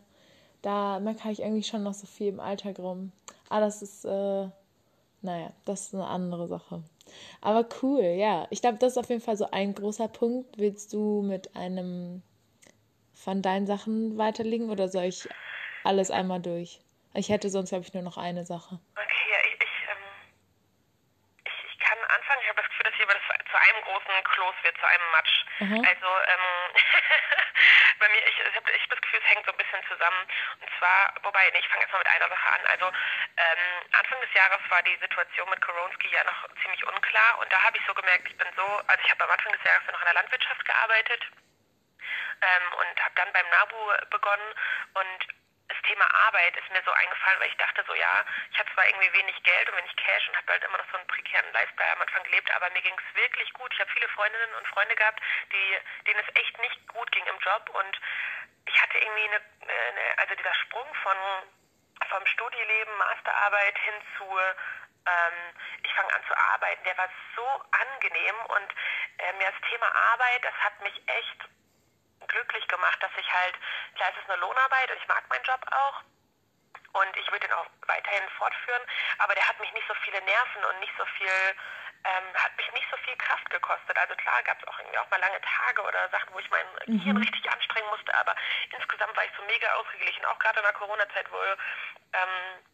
da 0.62 1.00
meckere 1.00 1.32
ich 1.32 1.42
irgendwie 1.42 1.64
schon 1.64 1.84
noch 1.84 1.94
so 1.94 2.08
viel 2.08 2.30
im 2.30 2.40
Alltag 2.40 2.80
rum. 2.80 3.12
Aber 3.50 3.62
das 3.62 3.82
ist, 3.82 4.06
äh, 4.06 4.48
naja, 5.22 5.52
das 5.66 5.82
ist 5.82 5.94
eine 5.94 6.08
andere 6.08 6.48
Sache. 6.48 6.82
Aber 7.42 7.68
cool, 7.82 8.02
ja. 8.02 8.48
Ich 8.50 8.62
glaube, 8.62 8.78
das 8.78 8.94
ist 8.94 8.98
auf 8.98 9.10
jeden 9.10 9.22
Fall 9.22 9.38
so 9.38 9.52
ein 9.52 9.76
großer 9.76 10.08
Punkt. 10.08 10.58
Willst 10.58 10.94
du 10.94 11.22
mit 11.22 11.56
einem 11.56 12.24
von 13.14 13.42
deinen 13.42 13.68
Sachen 13.68 14.18
weiterlegen 14.18 14.70
oder 14.70 14.88
soll 14.88 15.04
ich 15.04 15.28
alles 15.84 16.10
einmal 16.10 16.40
durch? 16.40 16.80
Ich 17.14 17.30
hätte 17.30 17.50
sonst, 17.50 17.70
glaube 17.70 17.84
ich, 17.86 17.94
nur 17.94 18.04
noch 18.04 18.18
eine 18.18 18.46
Sache. 18.46 18.80
Okay, 18.96 19.26
ja, 19.32 19.40
ich, 19.48 19.56
ich, 19.56 19.78
ähm, 19.90 20.04
ich, 21.46 21.74
ich 21.74 21.80
kann 21.80 21.98
anfangen. 22.04 22.42
Ich 22.44 22.50
habe 22.50 22.62
das 22.62 22.70
Gefühl, 22.70 22.86
dass 22.86 22.96
hier 22.96 23.08
das 23.08 23.26
zu 23.50 23.58
einem 23.58 23.82
großen 23.84 24.16
Kloß 24.24 24.56
wird, 24.64 24.76
zu 24.78 24.86
einem 24.86 25.10
Matsch. 25.16 25.36
Mhm. 25.60 25.82
Also, 25.82 26.10
ähm, 26.30 26.46
bei 28.00 28.10
mir, 28.10 28.28
ich, 28.28 28.40
ich 28.40 28.56
habe 28.56 28.72
ich 28.72 28.88
das 28.88 29.02
Gefühl, 29.02 29.20
es 29.24 29.30
hängt 29.30 29.46
so 29.46 29.52
ein 29.52 29.58
bisschen 29.58 29.84
zusammen. 29.88 30.28
Und 30.62 30.70
zwar, 30.78 31.14
wobei, 31.24 31.50
nee, 31.52 31.60
ich 31.60 31.68
fange 31.68 31.82
erstmal 31.82 32.02
mit 32.02 32.12
einer 32.12 32.30
Sache 32.30 32.50
an. 32.50 32.66
Also, 32.68 32.86
ähm, 32.88 33.64
Anfang 33.92 34.22
des 34.22 34.34
Jahres 34.34 34.62
war 34.70 34.82
die 34.84 34.98
Situation 34.98 35.50
mit 35.50 35.62
Koronski 35.62 36.10
ja 36.10 36.24
noch 36.24 36.48
ziemlich 36.62 36.84
unklar. 36.86 37.40
Und 37.40 37.52
da 37.52 37.62
habe 37.64 37.78
ich 37.78 37.86
so 37.86 37.94
gemerkt, 37.94 38.28
ich 38.30 38.38
bin 38.38 38.48
so, 38.56 38.66
also 38.88 39.04
ich 39.04 39.12
habe 39.12 39.24
am 39.24 39.32
Anfang 39.32 39.52
des 39.54 39.64
Jahres 39.64 39.84
ja 39.86 39.92
noch 39.92 40.02
in 40.02 40.10
der 40.12 40.20
Landwirtschaft 40.22 40.66
gearbeitet 40.66 41.22
ähm, 42.42 42.66
und 42.80 43.04
habe 43.04 43.16
dann 43.16 43.34
beim 43.34 43.50
NABU 43.50 44.10
begonnen 44.10 44.54
und 44.94 45.37
Thema 45.88 46.06
Arbeit 46.28 46.56
ist 46.58 46.70
mir 46.72 46.82
so 46.84 46.92
eingefallen, 46.92 47.40
weil 47.40 47.50
ich 47.50 47.58
dachte 47.58 47.84
so, 47.88 47.94
ja, 47.96 48.26
ich 48.52 48.60
habe 48.60 48.70
zwar 48.74 48.86
irgendwie 48.88 49.14
wenig 49.14 49.42
Geld 49.44 49.70
und 49.70 49.78
wenig 49.78 49.96
Cash 49.96 50.28
und 50.28 50.38
habe 50.38 50.52
halt 50.52 50.64
immer 50.64 50.78
noch 50.78 50.92
so 50.92 50.98
einen 50.98 51.08
prekären 51.08 51.52
Lifestyle 51.54 51.92
am 51.94 52.02
Anfang 52.02 52.24
gelebt, 52.24 52.52
aber 52.56 52.70
mir 52.72 52.82
ging 52.82 52.96
es 52.98 53.16
wirklich 53.16 53.52
gut. 53.54 53.74
Ich 53.74 53.80
habe 53.80 53.92
viele 53.92 54.10
Freundinnen 54.10 54.56
und 54.56 54.68
Freunde 54.68 54.96
gehabt, 54.96 55.22
die, 55.52 55.78
denen 56.06 56.20
es 56.20 56.36
echt 56.36 56.60
nicht 56.60 56.88
gut 56.88 57.12
ging 57.12 57.26
im 57.26 57.40
Job 57.40 57.70
und 57.70 58.00
ich 58.68 58.82
hatte 58.82 58.98
irgendwie 58.98 59.28
eine, 59.30 59.42
eine 59.62 60.18
also 60.18 60.36
dieser 60.36 60.54
Sprung 60.66 60.94
von 61.04 61.18
vom 62.10 62.26
Studieleben, 62.28 62.98
Masterarbeit 62.98 63.78
hin 63.80 63.96
zu 64.18 64.26
ähm, 65.08 65.54
ich 65.84 65.94
fange 65.94 66.14
an 66.14 66.24
zu 66.28 66.38
arbeiten, 66.38 66.84
der 66.84 66.98
war 66.98 67.10
so 67.36 67.48
angenehm 67.72 68.36
und 68.48 68.70
ähm, 69.20 69.42
ja, 69.42 69.52
das 69.52 69.70
Thema 69.70 69.88
Arbeit, 70.14 70.44
das 70.44 70.54
hat 70.64 70.82
mich 70.82 71.02
echt 71.08 71.50
glücklich 72.28 72.68
gemacht, 72.68 73.02
dass 73.02 73.12
ich 73.18 73.34
halt, 73.34 73.56
klar, 73.96 74.10
es 74.12 74.22
ist 74.22 74.30
eine 74.30 74.40
Lohnarbeit 74.42 74.92
und 74.92 74.98
ich 74.98 75.08
mag 75.08 75.24
meinen 75.30 75.44
Job 75.44 75.62
auch. 75.72 76.02
Und 76.94 77.18
ich 77.18 77.32
würde 77.32 77.48
den 77.48 77.54
auch 77.54 77.68
weiterhin 77.86 78.28
fortführen, 78.38 78.82
aber 79.20 79.36
der 79.36 79.48
hat 79.48 79.60
mich 79.60 79.72
nicht 79.74 79.88
so 79.88 79.94
viele 80.04 80.22
Nerven 80.22 80.66
und 80.66 80.80
nicht 80.80 80.94
so 80.98 81.06
viel, 81.18 81.56
ähm, 82.06 82.34
hat 82.34 82.56
mich 82.58 82.72
nicht 82.72 82.88
so 82.90 82.98
viel 82.98 83.16
Kraft 83.18 83.50
gekostet. 83.50 83.98
Also 83.98 84.16
klar 84.16 84.42
gab 84.44 84.60
es 84.62 84.68
auch 84.68 84.80
irgendwie 84.80 84.98
auch 84.98 85.10
mal 85.12 85.20
lange 85.20 85.40
Tage 85.42 85.82
oder 85.84 86.10
Sachen, 86.10 86.34
wo 86.34 86.40
ich 86.40 86.50
mein 86.50 86.66
Gehirn 86.86 87.18
richtig 87.18 87.52
anstrengen 87.52 87.90
musste, 87.90 88.14
aber 88.16 88.36
insgesamt 88.72 89.16
war 89.16 89.26
ich 89.26 89.32
so 89.38 89.44
mega 89.44 89.72
ausgeglichen, 89.76 90.26
auch 90.26 90.40
gerade 90.40 90.60
in 90.60 90.66
der 90.66 90.74
Corona-Zeit, 90.74 91.32
wo 91.32 91.38
ähm, 91.38 92.66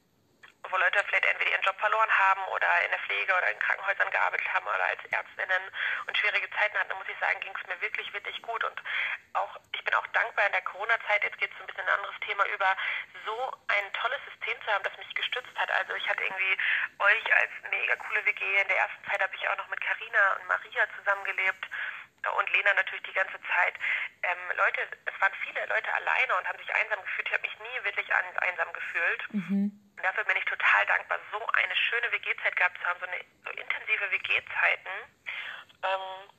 wo 0.69 0.77
Leute 0.77 1.03
vielleicht 1.05 1.25
entweder 1.25 1.51
ihren 1.51 1.61
Job 1.61 1.77
verloren 1.79 2.09
haben 2.09 2.43
oder 2.47 2.67
in 2.85 2.91
der 2.91 2.99
Pflege 2.99 3.33
oder 3.35 3.51
in 3.51 3.59
Krankenhäusern 3.59 4.11
gearbeitet 4.11 4.47
haben 4.53 4.65
oder 4.67 4.85
als 4.85 5.03
Ärztinnen 5.11 5.63
und 6.07 6.17
schwierige 6.17 6.49
Zeiten 6.51 6.77
hatten, 6.77 6.97
muss 6.97 7.09
ich 7.09 7.19
sagen, 7.19 7.39
ging 7.41 7.53
es 7.59 7.67
mir 7.67 7.79
wirklich, 7.81 8.11
wirklich 8.13 8.41
gut. 8.41 8.63
Und 8.63 8.81
auch, 9.33 9.57
ich 9.73 9.83
bin 9.83 9.93
auch 9.93 10.07
dankbar 10.07 10.45
in 10.45 10.51
der 10.51 10.61
Corona-Zeit, 10.61 11.23
jetzt 11.23 11.37
geht 11.37 11.51
es 11.51 11.59
ein 11.59 11.67
bisschen 11.67 11.83
ein 11.83 11.95
anderes 11.99 12.15
Thema 12.21 12.45
über, 12.47 12.77
so 13.25 13.51
ein 13.67 13.93
tolles 13.93 14.19
System 14.31 14.55
zu 14.63 14.71
haben, 14.71 14.83
das 14.83 14.97
mich 14.97 15.13
gestützt 15.15 15.55
hat. 15.55 15.71
Also 15.71 15.95
ich 15.95 16.07
hatte 16.07 16.23
irgendwie 16.23 16.57
euch 16.99 17.35
als 17.35 17.51
mega 17.69 17.95
coole 17.97 18.25
WG. 18.25 18.61
In 18.61 18.67
der 18.67 18.77
ersten 18.77 19.03
Zeit 19.09 19.21
habe 19.21 19.35
ich 19.35 19.47
auch 19.49 19.57
noch 19.57 19.67
mit 19.67 19.81
Karina 19.81 20.33
und 20.39 20.47
Maria 20.47 20.87
zusammengelebt 20.97 21.67
und 22.31 22.49
Lena 22.51 22.73
natürlich 22.73 23.03
die 23.03 23.13
ganze 23.13 23.39
Zeit. 23.51 23.75
Ähm, 24.23 24.39
Leute, 24.55 24.87
es 25.05 25.21
waren 25.21 25.33
viele 25.43 25.65
Leute 25.65 25.93
alleine 25.93 26.35
und 26.37 26.47
haben 26.47 26.57
sich 26.57 26.73
einsam 26.73 27.01
gefühlt. 27.01 27.27
Ich 27.27 27.33
habe 27.33 27.47
mich 27.47 27.59
nie 27.59 27.83
wirklich 27.83 28.07
einsam 28.15 28.71
gefühlt. 28.71 29.33
Mhm. 29.33 29.82
Dafür 30.03 30.23
bin 30.25 30.35
ich 30.37 30.45
total 30.45 30.85
dankbar, 30.85 31.17
so 31.31 31.39
eine 31.47 31.75
schöne 31.75 32.11
WG-Zeit 32.11 32.55
gehabt 32.57 32.77
zu 32.77 32.85
haben, 32.85 32.99
so, 32.99 33.07
eine, 33.07 33.19
so 33.45 33.51
intensive 33.51 34.11
WG-Zeiten. 34.11 34.89
Ähm, 35.83 36.29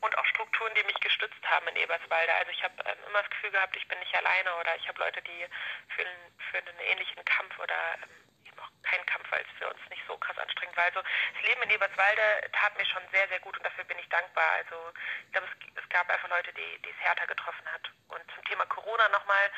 und 0.00 0.16
auch 0.18 0.26
Strukturen, 0.26 0.74
die 0.74 0.84
mich 0.84 1.00
gestützt 1.00 1.42
haben 1.48 1.66
in 1.68 1.76
Eberswalde. 1.76 2.32
Also 2.34 2.50
ich 2.52 2.62
habe 2.62 2.74
ähm, 2.84 2.98
immer 3.08 3.20
das 3.22 3.30
Gefühl 3.30 3.50
gehabt, 3.50 3.76
ich 3.76 3.88
bin 3.88 3.98
nicht 3.98 4.14
alleine 4.14 4.54
oder 4.56 4.76
ich 4.76 4.86
habe 4.88 4.98
Leute, 5.00 5.20
die 5.22 5.46
für, 5.88 6.02
einen- 6.06 6.38
für 6.50 6.58
einen 6.58 6.78
ähnlichen 6.80 7.24
Kampf 7.24 7.58
oder 7.58 7.76
ähm, 8.02 8.10
eben 8.44 8.58
auch 8.60 8.68
kein 8.82 9.04
Kampf, 9.06 9.30
weil 9.32 9.40
es 9.42 9.58
für 9.58 9.68
uns 9.72 9.80
nicht 9.90 10.02
so 10.06 10.16
krass 10.18 10.36
anstrengend 10.38 10.76
war. 10.76 10.84
Also 10.84 11.00
das 11.02 11.42
Leben 11.48 11.62
in 11.62 11.70
Eberswalde 11.70 12.50
tat 12.52 12.76
mir 12.76 12.84
schon 12.86 13.02
sehr, 13.10 13.26
sehr 13.28 13.40
gut 13.40 13.56
und 13.56 13.64
dafür 13.64 13.84
bin 13.84 13.98
ich 13.98 14.08
dankbar. 14.10 14.50
Also 14.56 14.92
ich 15.26 15.32
glaube, 15.32 15.48
es, 15.48 15.82
es 15.82 15.88
gab 15.88 16.08
einfach 16.10 16.28
Leute, 16.28 16.52
die, 16.52 16.78
die 16.82 16.90
es 16.90 16.98
härter 17.00 17.26
getroffen 17.26 17.66
hat. 17.72 17.90
Und 18.08 18.22
zum 18.34 18.44
Thema 18.44 18.66
Corona 18.66 19.08
nochmal, 19.08 19.50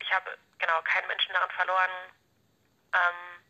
ich 0.00 0.12
habe 0.12 0.36
genau 0.58 0.80
keinen 0.82 1.06
Menschen 1.08 1.32
daran 1.34 1.50
verloren. 1.50 1.90
Ähm, 2.94 3.42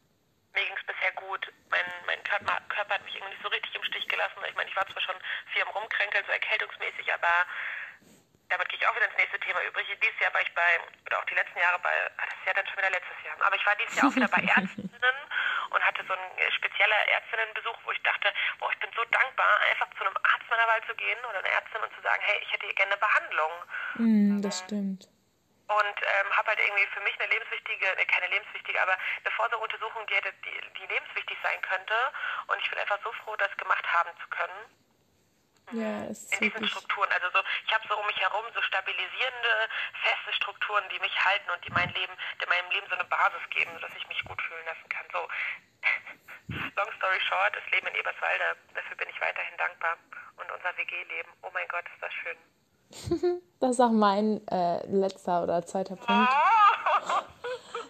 mir 0.55 0.65
ging 0.65 0.77
es 0.77 0.87
bisher 0.87 1.13
gut. 1.13 1.53
Mein, 1.69 1.85
mein 2.07 2.23
Körper, 2.25 2.61
Körper 2.69 2.95
hat 2.95 3.05
mich 3.05 3.15
irgendwie 3.15 3.35
nicht 3.35 3.43
so 3.43 3.49
richtig 3.49 3.75
im 3.77 3.85
Stich 3.85 4.09
gelassen. 4.09 4.41
Ich 4.49 4.57
meine, 4.57 4.71
ich 4.71 4.77
war 4.77 4.87
zwar 4.89 5.03
schon 5.03 5.17
viel 5.53 5.63
am 5.63 5.69
Rumkränkeln, 5.69 6.25
so 6.25 6.33
erkältungsmäßig, 6.33 7.13
aber 7.13 7.45
damit 8.49 8.69
gehe 8.69 8.79
ich 8.79 8.87
auch 8.87 8.95
wieder 8.97 9.07
ins 9.07 9.17
nächste 9.17 9.39
Thema 9.41 9.63
übrig. 9.65 9.87
Dieses 10.01 10.21
Jahr 10.21 10.33
war 10.33 10.41
ich 10.41 10.53
bei, 10.55 10.81
oder 11.05 11.19
auch 11.19 11.25
die 11.27 11.35
letzten 11.35 11.59
Jahre 11.59 11.79
bei, 11.81 11.93
ah, 12.17 12.25
das 12.25 12.39
ist 12.39 12.47
ja 12.47 12.55
dann 12.55 12.67
schon 12.67 12.79
wieder 12.79 12.91
letztes 12.91 13.19
Jahr, 13.25 13.37
aber 13.43 13.57
ich 13.57 13.67
war 13.67 13.77
dieses 13.77 13.97
Jahr 13.97 14.07
auch 14.09 14.17
wieder 14.17 14.29
bei 14.33 14.43
Ärztinnen 14.57 15.19
und 15.71 15.81
hatte 15.85 16.05
so 16.07 16.15
einen 16.15 16.31
äh, 16.39 16.51
spezieller 16.53 17.01
Ärztinnenbesuch, 17.09 17.79
wo 17.85 17.91
ich 17.93 18.03
dachte, 18.03 18.33
boah, 18.59 18.71
ich 18.71 18.79
bin 18.79 18.91
so 18.95 19.03
dankbar, 19.11 19.51
einfach 19.71 19.91
zu 19.99 20.05
einem 20.07 20.17
Arzt 20.23 20.47
meiner 20.51 20.67
Wahl 20.69 20.83
zu 20.87 20.95
gehen 20.95 21.19
oder 21.27 21.39
einer 21.39 21.53
Ärztin 21.53 21.83
und 21.83 21.93
zu 21.95 22.01
sagen, 22.03 22.23
hey, 22.23 22.39
ich 22.43 22.51
hätte 22.53 22.67
hier 22.67 22.75
gerne 22.75 22.93
eine 22.95 23.03
Behandlung. 23.03 23.53
Mm, 23.99 24.43
das 24.43 24.59
stimmt. 24.61 25.09
Und 25.67 25.97
ähm, 25.99 26.37
habe 26.37 26.49
halt 26.49 26.61
irgendwie 26.61 26.87
für 26.95 27.01
mich 27.01 27.19
eine 27.19 27.29
lebenswichtige, 27.29 27.87
äh, 27.99 28.05
keine 28.07 28.29
lebenswichtige, 28.29 28.81
aber 28.81 28.93
eine 28.95 29.35
Vorsorgeuntersuchung, 29.35 30.07
die, 30.07 30.15
hätte, 30.15 30.33
die, 30.45 30.61
die 30.79 30.87
lebenswichtig 30.87 31.37
sein 31.43 31.61
könnte. 31.63 31.95
Und 32.47 32.61
ich 32.61 32.71
bin 32.71 32.79
einfach 32.79 32.99
so 33.03 33.11
froh, 33.25 33.35
das 33.37 33.51
gemacht 33.57 33.85
haben 33.93 34.11
zu 34.21 34.29
können. 34.29 34.87
Ja, 35.73 36.07
es 36.07 36.23
ist 36.23 36.35
in 36.35 36.47
diesen 36.47 36.55
wirklich. 36.55 36.71
Strukturen. 36.71 37.11
Also 37.11 37.31
so, 37.31 37.43
ich 37.67 37.75
habe 37.75 37.89
so 37.89 37.99
um 37.99 38.07
mich 38.07 38.21
herum 38.21 38.45
so 38.55 38.63
stabilisierende, 38.63 39.69
feste 40.03 40.33
Strukturen, 40.35 40.89
die 40.91 41.01
mich 41.01 41.25
halten 41.25 41.51
und 41.51 41.65
die 41.65 41.73
mein 41.73 41.93
Leben, 41.95 42.15
die 42.41 42.47
meinem 42.47 42.71
Leben 42.71 42.87
so 42.89 42.95
eine 42.95 43.05
Basis 43.05 43.43
geben, 43.51 43.73
sodass 43.75 43.91
ich 43.97 44.07
mich 44.07 44.25
gut 44.25 44.41
fühlen 44.43 44.65
lassen 44.65 44.89
kann. 44.89 45.07
So, 45.11 45.27
long 46.77 46.93
story 46.99 47.21
short, 47.27 47.57
das 47.57 47.67
Leben 47.73 47.89
in 47.89 47.97
Eberswalde, 47.97 48.57
dafür 48.75 48.97
bin 48.97 49.09
ich 49.11 49.21
weiterhin 49.21 49.57
dankbar. 49.57 49.99
Und 50.37 50.51
unser 50.53 50.77
WG-Leben, 50.77 51.33
oh 51.43 51.51
mein 51.53 51.67
Gott, 51.67 51.85
ist 51.93 52.03
das 52.03 52.15
schön. 52.15 52.39
Das 53.59 53.71
ist 53.71 53.81
auch 53.81 53.91
mein 53.91 54.47
äh, 54.49 54.87
letzter 54.87 55.43
oder 55.43 55.65
zweiter 55.65 55.97
Punkt. 55.97 56.31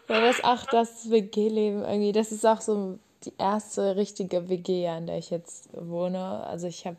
Ja, 0.08 0.20
das 0.20 0.36
ist 0.36 0.44
auch 0.44 0.64
das 0.70 1.10
WG-Leben 1.10 1.82
irgendwie. 1.82 2.12
Das 2.12 2.30
ist 2.30 2.46
auch 2.46 2.60
so 2.60 2.96
die 3.24 3.32
erste 3.38 3.96
richtige 3.96 4.48
WG, 4.48 4.86
an 4.86 5.08
der 5.08 5.18
ich 5.18 5.30
jetzt 5.30 5.68
wohne. 5.72 6.46
Also 6.46 6.68
ich 6.68 6.86
habe 6.86 6.96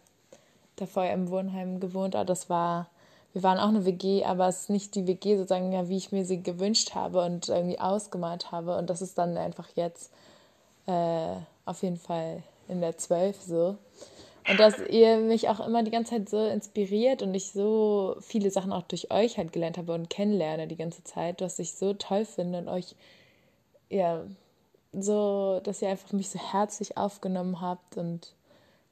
davor 0.75 1.05
im 1.05 1.29
Wohnheim 1.29 1.79
gewohnt, 1.79 2.17
aber 2.17 2.25
das 2.25 2.49
war, 2.49 2.87
wir 3.31 3.43
waren 3.43 3.59
auch 3.59 3.69
eine 3.69 3.85
WG, 3.85 4.25
aber 4.25 4.47
es 4.49 4.63
ist 4.63 4.69
nicht 4.69 4.95
die 4.95 5.07
WG 5.07 5.37
sozusagen, 5.37 5.71
ja, 5.71 5.87
wie 5.87 5.95
ich 5.95 6.11
mir 6.11 6.25
sie 6.25 6.43
gewünscht 6.43 6.95
habe 6.95 7.23
und 7.23 7.47
irgendwie 7.47 7.79
ausgemalt 7.79 8.51
habe. 8.51 8.77
Und 8.77 8.89
das 8.89 9.01
ist 9.01 9.17
dann 9.17 9.37
einfach 9.37 9.69
jetzt 9.75 10.11
äh, 10.85 11.35
auf 11.65 11.83
jeden 11.83 11.97
Fall 11.97 12.43
in 12.67 12.81
der 12.81 12.97
12 12.97 13.41
so. 13.41 13.77
Und 14.49 14.59
dass 14.59 14.79
ihr 14.79 15.17
mich 15.17 15.49
auch 15.49 15.65
immer 15.65 15.83
die 15.83 15.91
ganze 15.91 16.11
Zeit 16.11 16.29
so 16.29 16.47
inspiriert 16.47 17.21
und 17.21 17.33
ich 17.33 17.51
so 17.51 18.17
viele 18.21 18.49
Sachen 18.49 18.71
auch 18.71 18.83
durch 18.83 19.11
euch 19.11 19.37
halt 19.37 19.51
gelernt 19.51 19.77
habe 19.77 19.93
und 19.93 20.09
kennenlerne 20.09 20.67
die 20.67 20.77
ganze 20.77 21.03
Zeit, 21.03 21.41
was 21.41 21.59
ich 21.59 21.73
so 21.75 21.93
toll 21.93 22.25
finde 22.25 22.59
und 22.59 22.69
euch, 22.69 22.95
ja, 23.89 24.23
so, 24.93 25.59
dass 25.63 25.81
ihr 25.81 25.89
einfach 25.89 26.13
mich 26.13 26.29
so 26.29 26.39
herzlich 26.39 26.97
aufgenommen 26.97 27.61
habt 27.61 27.97
und 27.97 28.33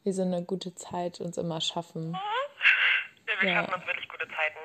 wir 0.03 0.13
so 0.13 0.21
eine 0.21 0.43
gute 0.43 0.75
Zeit 0.75 1.19
uns 1.21 1.37
immer 1.37 1.61
schaffen. 1.61 2.13
Ja, 2.13 3.41
wir 3.41 3.49
Ja. 3.49 3.55
schaffen 3.61 3.73
uns 3.75 3.87
wirklich 3.87 4.07
gute 4.09 4.27
Zeiten. 4.27 4.59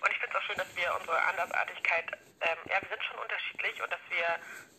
Und 0.00 0.10
ich 0.10 0.18
finde 0.18 0.34
es 0.34 0.36
auch 0.36 0.46
schön, 0.46 0.56
dass 0.56 0.74
wir 0.74 0.88
unsere 0.98 1.22
Andersartigkeit, 1.24 2.06
ähm, 2.40 2.58
ja, 2.66 2.80
wir 2.80 2.88
sind 2.88 3.04
schon 3.04 3.18
unterschiedlich 3.20 3.82
und 3.82 3.92
dass 3.92 4.00
wir, 4.08 4.26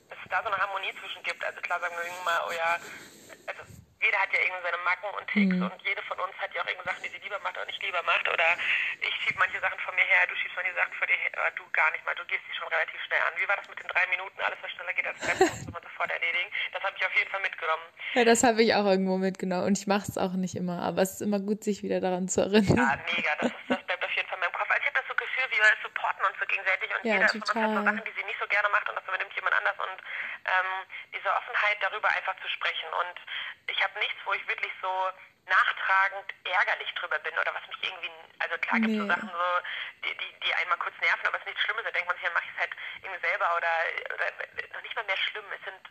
dass 0.10 0.18
es 0.24 0.30
da 0.30 0.42
so 0.42 0.50
eine 0.50 0.58
Harmonie 0.58 0.92
zwischen 1.00 1.24
gibt. 1.24 1.46
Also 1.46 1.62
klar 1.62 1.80
sagen 1.80 1.94
wir 1.96 2.26
mal, 2.26 2.42
oh 2.50 2.52
ja, 2.52 2.78
also 3.48 3.62
jeder 4.02 4.18
hat 4.20 4.34
ja 4.34 4.40
irgendwie 4.42 4.64
seine 4.64 4.82
Macken 4.84 5.10
und 5.14 5.28
Ticks 5.30 5.58
und 5.62 5.82
jede 5.86 6.02
von 6.04 6.20
uns 6.20 6.34
hat 6.42 6.54
ja 6.54 6.62
auch 6.62 6.68
irgendwie 6.68 6.90
Sachen, 6.90 7.04
die 7.04 7.10
sie 7.10 7.22
lieber 7.22 7.40
macht 7.40 7.56
oder 7.58 7.66
nicht 7.66 7.82
lieber 7.82 8.02
macht. 8.04 8.28
Oder 8.28 8.58
ich 9.00 9.16
schiebe 9.22 9.38
manche 9.40 9.60
Sachen 9.60 9.80
von 9.80 9.94
mir 9.96 10.04
her, 10.04 10.26
du 10.28 10.36
schiebst 10.36 10.56
manche 10.58 10.74
Sachen 10.74 10.94
von 10.94 11.08
dir 11.08 11.16
her, 11.16 11.32
aber 11.38 11.52
du 11.52 11.64
gar 11.72 11.92
nicht 11.92 12.04
mal, 12.06 12.16
du 12.16 12.26
gehst 12.26 12.42
die 12.50 12.56
schon 12.58 12.68
relativ 12.68 13.00
schnell 13.06 13.22
an. 13.22 13.34
Wie 13.38 13.48
war 13.48 13.56
das 13.56 13.70
mit 13.70 13.80
den 13.80 13.88
drei 13.88 14.06
Minuten? 14.08 14.42
Alles, 14.42 14.58
was 14.62 14.72
schneller 14.72 14.94
geht 14.94 15.08
als 15.08 15.20
Treppen, 15.22 15.48
muss 15.48 15.72
man 15.72 15.84
sofort 15.84 16.12
erledigen. 16.12 16.50
Das 16.74 16.84
habe 16.84 16.96
ich 16.98 17.06
auf 17.06 17.16
jeden 17.16 17.30
Fall 17.30 17.42
mitgenommen. 17.42 17.86
Ja, 18.14 18.26
das 18.26 18.44
habe 18.44 18.62
ich 18.64 18.74
auch 18.76 18.86
irgendwo 18.86 19.18
mitgenommen 19.18 19.66
und 19.70 19.78
ich 19.78 19.88
mache 19.88 20.10
es 20.10 20.18
auch 20.18 20.34
nicht 20.34 20.56
immer, 20.56 20.82
aber 20.82 21.02
es 21.02 21.20
ist 21.20 21.22
immer 21.22 21.40
gut, 21.40 21.64
sich 21.64 21.84
wieder 21.84 22.02
daran 22.02 22.28
zu 22.28 22.42
erinnern. 22.42 22.78
Ja, 22.78 22.98
mega. 23.14 23.32
Das, 23.40 23.52
ist, 23.54 23.70
das 23.70 23.82
bleibt 23.86 24.04
auf 24.04 24.12
jeden 24.18 24.28
Fall 24.28 24.38
in 24.38 24.44
meinem 24.50 24.58
Kopf. 24.58 24.70
Also 24.70 24.82
ich 24.82 24.88
habe 24.90 24.98
das 24.98 25.08
so 25.08 25.16
Gefühl, 25.16 25.46
wir 25.54 25.64
supporten 25.86 26.26
uns 26.26 26.36
so 26.42 26.46
gegenseitig 26.50 26.90
und 26.90 27.06
Ja, 27.06 27.14
jeder 27.22 27.30
von 27.30 27.42
uns 27.42 27.50
hat 27.50 27.54
so 27.54 27.62
total. 27.62 27.86
Sachen, 27.86 28.04
die 28.04 28.16
sie 28.18 28.26
nicht 28.26 28.40
so 28.42 28.48
gerne 28.50 28.70
macht 28.74 28.90
und 28.90 28.96
das 28.98 29.06
übernimmt 29.06 29.34
jemand 29.38 29.54
anders 29.56 29.78
und 29.78 29.98
ähm, 30.50 30.70
diese 31.14 31.30
Offenheit 31.30 31.78
darüber 31.82 32.10
einfach 32.10 32.36
zu 32.42 32.50
sprechen. 32.50 32.90
Und 32.90 33.16
ich 33.82 33.88
habe 33.90 34.00
nichts, 34.00 34.22
wo 34.26 34.34
ich 34.34 34.48
wirklich 34.48 34.72
so 34.80 35.10
nachtragend 35.50 36.30
ärgerlich 36.46 36.94
drüber 36.94 37.18
bin 37.26 37.34
oder 37.34 37.50
was 37.50 37.66
mich 37.66 37.82
irgendwie, 37.82 38.12
also 38.38 38.56
klar 38.62 38.80
gibt 38.80 38.94
es 38.94 39.02
so. 39.02 39.08
Sachen 39.08 39.30
so, 39.34 39.50
die, 40.06 40.14
die, 40.22 40.40
die 40.46 40.54
einmal 40.54 40.78
kurz 40.78 40.94
nerven, 41.02 41.26
aber 41.26 41.38
es 41.38 41.42
ist 41.42 41.48
nichts 41.48 41.62
Schlimmes, 41.66 41.84
da 41.84 41.90
denkt 41.90 42.08
man 42.08 42.16
sich, 42.16 42.26
dann 42.26 42.34
mache 42.38 42.46
ich 42.46 42.54
es 42.54 42.62
halt 42.62 42.74
irgendwie 43.02 43.26
selber 43.26 43.58
oder, 43.58 43.74
oder 44.14 44.28
noch 44.78 44.82
nicht 44.86 44.96
mal 44.96 45.06
mehr 45.06 45.18
schlimm. 45.18 45.46
Es 45.50 45.64
sind 45.66 45.82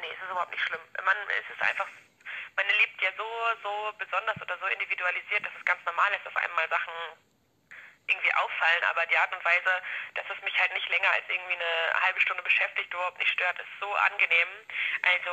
Nee, 0.00 0.12
es 0.12 0.20
ist 0.20 0.30
überhaupt 0.30 0.50
nicht 0.50 0.64
schlimm. 0.64 0.80
Man, 1.04 1.16
es 1.28 1.48
ist 1.52 1.60
einfach, 1.60 1.88
man 2.56 2.66
lebt 2.68 3.02
ja 3.02 3.10
so, 3.16 3.28
so 3.62 3.92
besonders 3.98 4.36
oder 4.40 4.56
so 4.56 4.66
individualisiert, 4.66 5.44
dass 5.44 5.52
es 5.58 5.64
ganz 5.64 5.84
normal 5.84 6.12
ist, 6.12 6.24
dass 6.24 6.36
einem 6.36 6.54
mal 6.56 6.68
Sachen 6.68 6.92
irgendwie 8.10 8.34
auffallen, 8.34 8.82
aber 8.90 9.06
die 9.06 9.16
Art 9.16 9.32
und 9.32 9.44
Weise, 9.44 9.72
dass 10.14 10.26
es 10.28 10.42
mich 10.42 10.58
halt 10.58 10.72
nicht 10.74 10.88
länger 10.90 11.10
als 11.14 11.24
irgendwie 11.28 11.54
eine 11.54 12.02
halbe 12.02 12.20
Stunde 12.20 12.42
beschäftigt, 12.42 12.92
überhaupt 12.92 13.18
nicht 13.18 13.30
stört, 13.30 13.58
ist 13.58 13.74
so 13.80 13.88
angenehm. 14.10 14.50
Also 15.06 15.32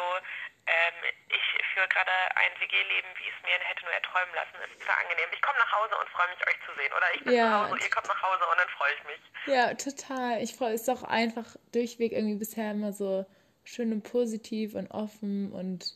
ähm, 0.67 0.97
ich 1.29 1.45
führe 1.73 1.87
gerade 1.87 2.11
ein 2.35 2.51
WG-Leben, 2.59 3.07
wie 3.17 3.29
es 3.29 3.39
mir 3.43 3.57
hätte 3.65 3.83
nur 3.85 3.93
erträumen 3.93 4.33
lassen, 4.35 4.57
ist 4.69 4.83
zwar 4.83 4.97
angenehm. 4.99 5.29
Ich 5.33 5.41
komme 5.41 5.57
nach 5.59 5.71
Hause 5.73 5.93
und 5.97 6.09
freue 6.09 6.27
mich, 6.29 6.41
euch 6.47 6.59
zu 6.65 6.71
sehen. 6.75 6.93
Oder 6.93 7.07
ich 7.15 7.23
bin 7.23 7.33
Ja. 7.33 7.43
zu 7.43 7.59
Hause 7.63 7.73
und 7.73 7.81
ihr 7.83 7.89
kommt 7.89 8.07
nach 8.07 8.21
Hause 8.21 8.43
und 8.51 8.57
dann 8.59 8.69
freue 8.69 8.93
ich 8.93 9.03
mich. 9.09 9.21
Ja, 9.47 9.73
total. 9.73 10.43
Ich 10.43 10.55
freue 10.55 10.73
es 10.73 10.81
ist 10.85 10.89
auch 10.89 11.03
einfach 11.03 11.55
durchweg 11.71 12.11
irgendwie 12.11 12.37
bisher 12.37 12.71
immer 12.71 12.91
so 12.93 13.25
schön 13.63 13.91
und 13.91 14.03
positiv 14.03 14.75
und 14.75 14.91
offen 14.91 15.51
und 15.51 15.93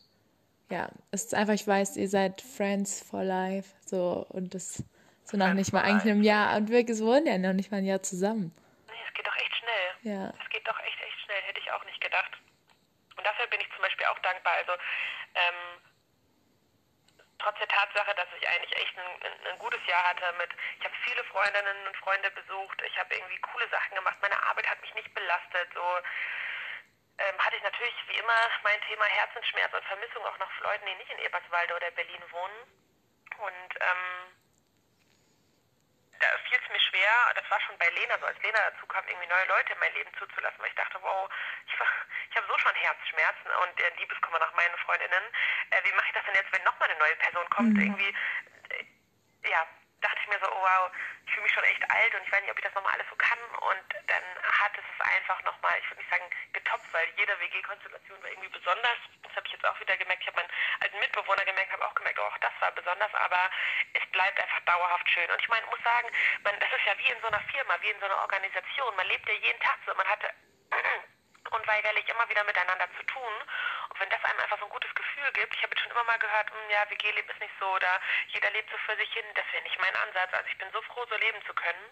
ja, 0.69 0.89
es 1.11 1.25
ist 1.25 1.33
einfach, 1.35 1.53
ich 1.53 1.67
weiß, 1.67 1.97
ihr 1.97 2.07
seid 2.07 2.41
Friends 2.41 3.03
for 3.03 3.23
Life, 3.23 3.75
so 3.85 4.25
und 4.29 4.55
das 4.55 4.83
so 5.31 5.37
nach 5.37 5.53
nicht 5.53 5.71
mal 5.71 5.81
eigentlich 5.81 6.11
einem 6.11 6.23
Jahr 6.23 6.57
und 6.57 6.67
wir 6.69 6.83
wohnen 6.99 7.25
ja 7.25 7.37
noch 7.39 7.55
nicht 7.55 7.71
mal 7.71 7.79
ein 7.79 7.87
Jahr 7.87 8.03
zusammen. 8.03 8.51
Nee, 8.91 8.99
es 9.07 9.13
geht 9.13 9.25
doch 9.25 9.35
echt 9.37 9.55
schnell. 9.55 9.87
Ja. 10.03 10.33
Es 10.35 10.49
geht 10.49 10.67
doch 10.67 10.79
echt, 10.79 10.99
echt 10.99 11.19
schnell, 11.23 11.41
hätte 11.47 11.59
ich 11.59 11.71
auch 11.71 11.85
nicht 11.85 12.01
gedacht. 12.01 12.35
Und 13.15 13.25
dafür 13.25 13.47
bin 13.47 13.61
ich 13.61 13.69
zum 13.71 13.81
Beispiel 13.81 14.07
auch 14.07 14.19
dankbar. 14.19 14.53
Also 14.59 14.73
ähm, 15.35 15.79
trotz 17.39 17.57
der 17.59 17.71
Tatsache, 17.71 18.13
dass 18.15 18.27
ich 18.37 18.43
eigentlich 18.47 18.75
echt 18.75 18.91
ein, 18.99 19.07
ein, 19.23 19.55
ein 19.55 19.59
gutes 19.59 19.79
Jahr 19.87 20.03
hatte 20.03 20.35
mit, 20.37 20.51
ich 20.51 20.83
habe 20.83 20.95
viele 21.07 21.23
Freundinnen 21.31 21.87
und 21.87 21.97
Freunde 21.97 22.29
besucht, 22.31 22.81
ich 22.85 22.97
habe 22.99 23.15
irgendwie 23.15 23.39
coole 23.39 23.67
Sachen 23.69 23.95
gemacht, 23.95 24.17
meine 24.21 24.37
Arbeit 24.51 24.67
hat 24.69 24.81
mich 24.81 24.93
nicht 24.95 25.13
belastet, 25.15 25.71
so 25.73 25.85
ähm, 27.17 27.37
hatte 27.39 27.55
ich 27.55 27.63
natürlich 27.63 27.95
wie 28.07 28.19
immer 28.19 28.39
mein 28.63 28.79
Thema 28.83 29.05
Herzensschmerz 29.05 29.73
und 29.73 29.85
Vermissung 29.85 30.25
auch 30.25 30.37
noch 30.39 30.51
Leuten, 30.59 30.85
die 30.85 30.95
nicht 30.99 31.11
in 31.11 31.23
Eberswalde 31.23 31.75
oder 31.75 31.91
Berlin 31.91 32.23
wohnen. 32.31 32.59
Und 33.41 33.71
ähm, 33.79 34.40
da 36.21 36.37
fiel 36.47 36.59
es 36.61 36.69
mir 36.71 36.79
schwer, 36.79 37.11
das 37.35 37.49
war 37.49 37.59
schon 37.61 37.77
bei 37.77 37.89
Lena 37.89 38.17
so, 38.19 38.25
als 38.25 38.41
Lena 38.43 38.59
dazu 38.71 38.85
kam, 38.87 39.05
irgendwie 39.07 39.27
neue 39.27 39.45
Leute 39.47 39.73
in 39.73 39.79
mein 39.79 39.93
Leben 39.93 40.11
zuzulassen, 40.17 40.59
weil 40.59 40.69
ich 40.69 40.75
dachte, 40.75 40.97
wow, 41.01 41.29
ich, 41.67 41.79
war- 41.79 41.87
ich 42.29 42.37
habe 42.37 42.47
so 42.47 42.57
schon 42.57 42.75
Herzschmerzen 42.75 43.51
und 43.63 43.81
äh, 43.81 43.89
Liebeskummer 43.97 44.39
nach 44.39 44.53
meinen 44.53 44.77
Freundinnen. 44.79 45.23
Äh, 45.71 45.83
wie 45.83 45.93
mache 45.93 46.07
ich 46.07 46.13
das 46.13 46.25
denn 46.25 46.35
jetzt, 46.35 46.51
wenn 46.53 46.63
nochmal 46.63 46.89
eine 46.89 46.99
neue 46.99 47.15
Person 47.17 47.49
kommt? 47.49 47.77
Irgendwie, 47.77 48.09
äh, 48.69 49.49
ja, 49.49 49.67
dachte 50.01 50.19
ich 50.21 50.27
mir 50.27 50.39
so, 50.39 50.51
oh 50.51 50.61
wow, 50.61 50.91
ich 51.25 51.31
fühle 51.31 51.43
mich 51.43 51.53
schon 51.53 51.63
echt 51.63 51.83
alt 51.89 52.15
und 52.15 52.23
ich 52.23 52.31
weiß 52.31 52.41
nicht, 52.41 52.51
ob 52.51 52.57
ich 52.57 52.65
das 52.65 52.73
nochmal 52.73 52.93
alles 52.93 53.07
so 53.09 53.15
kann. 53.15 53.39
Und 53.61 53.87
dann 54.07 54.23
hat 54.43 54.73
es 54.77 54.81
es 54.91 55.07
einfach 55.07 55.41
nochmal, 55.43 55.73
ich 55.79 55.89
würde 55.89 56.01
nicht 56.01 56.09
sagen 56.09 56.29
getoppt, 56.53 56.93
weil 56.93 57.07
jede 57.17 57.39
WG-Konstellation 57.39 58.21
war 58.21 58.29
irgendwie 58.29 58.49
besonders. 58.49 58.99
Das 59.23 59.35
habe 59.35 59.47
ich 59.47 59.53
jetzt 59.53 59.65
auch 59.65 59.79
wieder 59.79 59.97
gemerkt. 59.97 60.21
Ich 60.21 60.27
habe 60.27 60.37
meinen 60.37 60.51
alten 60.81 60.99
Mitbewohner 60.99 61.45
gemerkt, 61.45 61.71
habe 61.71 61.85
auch 61.85 61.95
gemerkt, 61.95 62.19
oh, 62.19 62.33
das 62.41 62.53
war 62.59 62.71
besonders, 62.71 63.13
aber 63.13 63.49
es 63.93 64.05
bleibt 64.11 64.39
einfach 64.39 64.59
dauerhaft 64.61 65.09
schön. 65.09 65.29
Und 65.29 65.41
ich 65.41 65.49
meine, 65.49 65.65
muss 65.67 65.83
sagen, 65.83 66.09
man, 66.43 66.59
das 66.59 66.71
ist 66.71 66.85
ja 66.85 66.97
wie 66.97 67.11
in 67.11 67.21
so 67.21 67.27
einer 67.27 67.41
Firma, 67.51 67.77
wie 67.81 67.89
in 67.89 67.99
so 67.99 68.05
einer 68.05 68.21
Organisation. 68.21 68.95
Man 68.95 69.07
lebt 69.07 69.27
ja 69.27 69.35
jeden 69.35 69.59
Tag 69.59 69.77
so. 69.85 69.93
Man 69.95 70.07
hatte 70.07 70.33
unweigerlich 71.51 72.07
immer 72.09 72.27
wieder 72.29 72.43
miteinander 72.43 72.87
zu 72.97 73.03
tun. 73.03 73.33
Wenn 74.01 74.09
das 74.09 74.23
einem 74.25 74.39
einfach 74.39 74.57
so 74.57 74.65
ein 74.65 74.71
gutes 74.73 74.89
Gefühl 74.95 75.31
gibt, 75.33 75.53
ich 75.53 75.61
habe 75.61 75.73
jetzt 75.77 75.81
schon 75.83 75.91
immer 75.91 76.03
mal 76.05 76.17
gehört, 76.17 76.49
hm, 76.49 76.69
ja, 76.73 76.89
WG-Leben 76.89 77.29
ist 77.29 77.39
nicht 77.39 77.53
so 77.59 77.67
oder 77.69 78.01
jeder 78.33 78.49
lebt 78.49 78.67
so 78.71 78.77
für 78.89 78.97
sich 78.97 79.13
hin, 79.13 79.25
das 79.35 79.45
wäre 79.53 79.61
nicht 79.61 79.77
mein 79.79 79.95
Ansatz. 79.95 80.33
Also 80.33 80.47
ich 80.49 80.57
bin 80.57 80.67
so 80.73 80.81
froh, 80.81 81.05
so 81.07 81.15
leben 81.17 81.37
zu 81.45 81.53
können. 81.53 81.85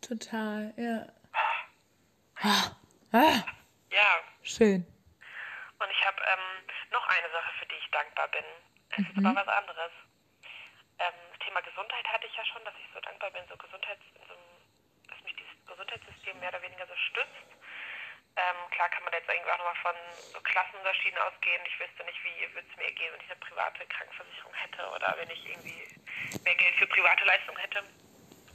Total, 0.00 0.72
ja. 0.78 1.10
Ah, 2.38 2.70
ah, 3.18 3.42
Ja, 3.90 4.22
schön. 4.44 4.86
und 5.80 5.90
ich 5.90 6.06
habe 6.06 6.22
ähm, 6.22 6.66
noch 6.92 7.06
eine 7.08 7.30
Sache, 7.30 7.50
für 7.58 7.66
die 7.66 7.74
ich 7.82 7.90
dankbar 7.90 8.28
bin. 8.28 8.44
Es 8.94 8.98
ist 9.02 9.18
aber 9.26 9.34
was 9.34 9.48
anderes. 9.58 9.90
Ähm, 11.02 11.14
das 11.34 11.38
Thema 11.42 11.60
Gesundheit 11.62 12.06
hatte 12.14 12.26
ich 12.28 12.36
ja 12.36 12.44
schon, 12.44 12.64
dass 12.64 12.74
ich 12.78 12.86
so 12.94 13.00
dankbar 13.00 13.32
bin, 13.32 13.42
so 13.48 13.56
Gesundheits, 13.56 14.02
so, 14.28 14.34
dass 15.10 15.20
mich 15.22 15.34
dieses 15.34 15.66
Gesundheitssystem 15.66 16.38
mehr 16.38 16.50
oder 16.50 16.62
weniger 16.62 16.86
so 16.86 16.94
stützt. 17.10 17.50
Ähm, 18.36 18.70
klar 18.70 18.88
kann 18.90 19.04
man 19.04 19.12
jetzt 19.12 19.28
irgendwie 19.28 19.50
auch 19.52 19.58
nochmal 19.58 19.82
von 19.82 19.94
so 20.32 20.40
Klassenunterschieden 20.40 21.18
ausgehen. 21.18 21.62
Ich 21.66 21.78
wüsste 21.78 22.02
nicht, 22.04 22.18
wie 22.24 22.54
würde 22.54 22.66
es 22.68 22.76
mir 22.76 22.90
gehen, 22.92 23.12
wenn 23.12 23.20
ich 23.20 23.30
eine 23.30 23.40
private 23.40 23.86
Krankenversicherung 23.86 24.54
hätte 24.54 24.82
oder 24.90 25.14
wenn 25.18 25.30
ich 25.30 25.46
irgendwie 25.46 25.86
mehr 26.42 26.54
Geld 26.56 26.74
für 26.74 26.86
private 26.88 27.24
Leistungen 27.24 27.58
hätte. 27.58 27.84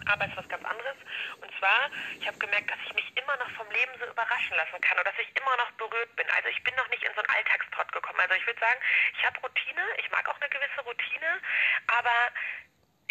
Aber 0.07 0.25
es 0.25 0.31
ist 0.31 0.38
was 0.38 0.50
ganz 0.50 0.65
anderes. 0.65 0.98
Und 1.39 1.51
zwar, 1.59 1.91
ich 2.19 2.27
habe 2.27 2.38
gemerkt, 2.39 2.71
dass 2.71 2.79
ich 2.88 2.93
mich 2.93 3.07
immer 3.15 3.38
noch 3.38 3.50
vom 3.51 3.69
Leben 3.71 3.91
so 4.00 4.05
überraschen 4.05 4.57
lassen 4.57 4.81
kann 4.81 4.98
und 4.98 5.07
dass 5.07 5.19
ich 5.19 5.31
immer 5.36 5.55
noch 5.57 5.71
berührt 5.79 6.15
bin. 6.15 6.27
Also 6.31 6.50
ich 6.50 6.63
bin 6.63 6.75
noch 6.75 6.88
nicht 6.89 7.03
in 7.03 7.13
so 7.13 7.21
einen 7.21 7.29
Alltagstrott 7.29 7.91
gekommen. 7.91 8.19
Also 8.19 8.36
ich 8.36 8.45
würde 8.48 8.59
sagen, 8.59 8.79
ich 9.15 9.24
habe 9.25 9.39
Routine, 9.39 9.83
ich 9.98 10.09
mag 10.12 10.27
auch 10.27 10.39
eine 10.41 10.50
gewisse 10.50 10.81
Routine, 10.83 11.39
aber 11.88 12.31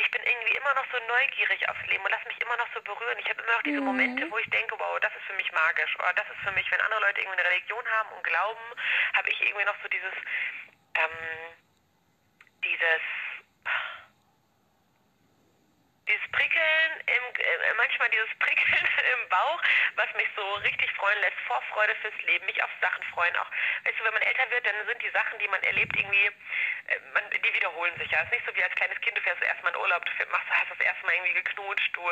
ich 0.01 0.11
bin 0.11 0.23
irgendwie 0.23 0.55
immer 0.55 0.75
noch 0.75 0.87
so 0.93 0.99
neugierig 1.07 1.69
aufs 1.69 1.87
Leben 1.87 2.05
und 2.05 2.11
lasse 2.11 2.29
mich 2.29 2.41
immer 2.41 2.57
noch 2.57 2.69
so 2.73 2.81
berühren. 2.83 3.19
Ich 3.19 3.29
habe 3.29 3.43
immer 3.43 3.53
noch 3.53 3.63
diese 3.63 3.81
Momente, 3.81 4.31
wo 4.31 4.39
ich 4.39 4.49
denke, 4.51 4.75
wow, 4.79 4.99
das 5.01 5.15
ist 5.17 5.25
für 5.27 5.35
mich 5.35 5.51
magisch. 5.53 5.95
Oder 5.99 6.13
das 6.15 6.27
ist 6.31 6.41
für 6.45 6.53
mich, 6.53 6.71
wenn 6.71 6.81
andere 6.81 7.01
Leute 7.01 7.21
irgendwie 7.21 7.41
eine 7.41 7.51
Religion 7.51 7.85
haben 7.89 8.11
und 8.13 8.23
glauben, 8.23 8.65
habe 9.15 9.29
ich 9.31 9.41
irgendwie 9.41 9.65
noch 9.65 9.77
so 9.83 9.89
dieses, 9.89 10.15
ähm, 10.95 11.19
dieses, 12.63 13.03
dieses 16.07 16.31
Prickeln, 16.31 16.91
im, 17.07 17.25
äh, 17.43 17.75
manchmal 17.77 18.09
dieses 18.11 18.31
Prickeln 18.39 18.89
im 19.15 19.29
Bauch, 19.29 19.63
was 19.97 20.15
mich 20.15 20.29
so 20.37 20.55
richtig 20.63 20.93
freuen 20.93 21.21
lässt, 21.21 21.39
Vorfreude 21.47 21.95
fürs 21.97 22.23
Leben, 22.23 22.47
mich 22.47 22.63
auf 22.63 22.71
Sachen 22.81 23.03
freuen 23.15 23.35
auch. 23.37 23.51
Weißt 23.85 23.99
du, 23.99 24.05
wenn 24.05 24.15
man 24.15 24.23
älter 24.23 24.51
wird, 24.51 24.65
dann 24.65 24.87
sind 24.87 25.03
die 25.03 25.11
Sachen, 25.11 25.39
die 25.39 25.49
man 25.49 25.63
erlebt, 25.63 25.97
irgendwie, 25.97 26.31
man, 27.13 27.23
die 27.31 27.55
wiederholen 27.55 27.97
sich 27.99 28.11
ja. 28.11 28.19
Es 28.21 28.25
ist 28.25 28.33
nicht 28.33 28.47
so 28.47 28.55
wie 28.57 28.65
als 28.65 28.75
kleines 28.75 29.01
Kind, 29.01 29.17
du 29.17 29.21
fährst 29.23 29.41
das 29.41 29.49
erste 29.49 29.63
Mal 29.65 29.71
in 29.71 29.81
Urlaub, 29.81 30.05
du 30.05 30.13
machst, 30.31 30.49
hast 30.51 30.71
das 30.71 30.81
erste 30.81 31.05
Mal 31.05 31.15
irgendwie 31.15 31.35
geknutscht, 31.35 31.97
du 31.97 32.03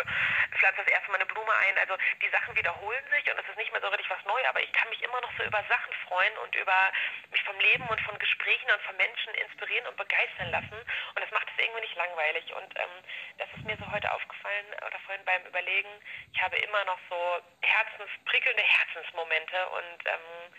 pflanzt 0.58 0.78
das 0.78 0.88
erste 0.88 1.10
Mal 1.10 1.16
eine 1.16 1.26
Blume 1.26 1.52
ein. 1.52 1.78
Also 1.78 1.96
die 2.20 2.28
Sachen 2.28 2.56
wiederholen 2.56 3.04
sich 3.10 3.24
und 3.32 3.38
es 3.40 3.48
ist 3.48 3.56
nicht 3.56 3.72
mehr 3.72 3.80
so 3.80 3.88
richtig 3.88 4.10
was 4.10 4.24
Neues, 4.24 4.46
aber 4.46 4.62
ich 4.62 4.72
kann 4.72 4.88
mich 4.90 5.02
immer 5.02 5.20
noch 5.20 5.32
so 5.36 5.44
über 5.44 5.62
Sachen 5.68 5.92
freuen 6.08 6.36
und 6.38 6.54
über 6.54 6.92
mich 7.30 7.42
vom 7.44 7.58
Leben 7.60 7.86
und 7.88 8.00
von 8.02 8.18
Gesprächen 8.18 8.70
und 8.70 8.82
von 8.82 8.96
Menschen 8.96 9.34
inspirieren 9.34 9.86
und 9.86 9.96
begeistern 9.96 10.50
lassen. 10.50 10.78
Und 11.14 11.20
das 11.20 11.30
macht 11.30 11.48
es 11.50 11.64
irgendwie 11.64 11.80
nicht 11.80 11.96
langweilig. 11.96 12.52
Und 12.54 12.70
ähm, 12.76 12.96
das 13.38 13.48
ist 13.56 13.64
mir 13.64 13.76
so 13.76 13.90
heute 13.90 14.12
aufgefallen 14.12 14.66
oder 14.86 14.98
vorhin 15.06 15.24
beim 15.24 15.44
Überlegen. 15.46 15.90
Ich 16.32 16.42
habe 16.42 16.56
immer 16.56 16.84
noch 16.84 16.98
so 17.08 17.16
Herzens, 17.62 18.10
prickelnde 18.24 18.62
Herzensmomente 18.62 19.68
und 19.70 19.98
ähm, 20.06 20.52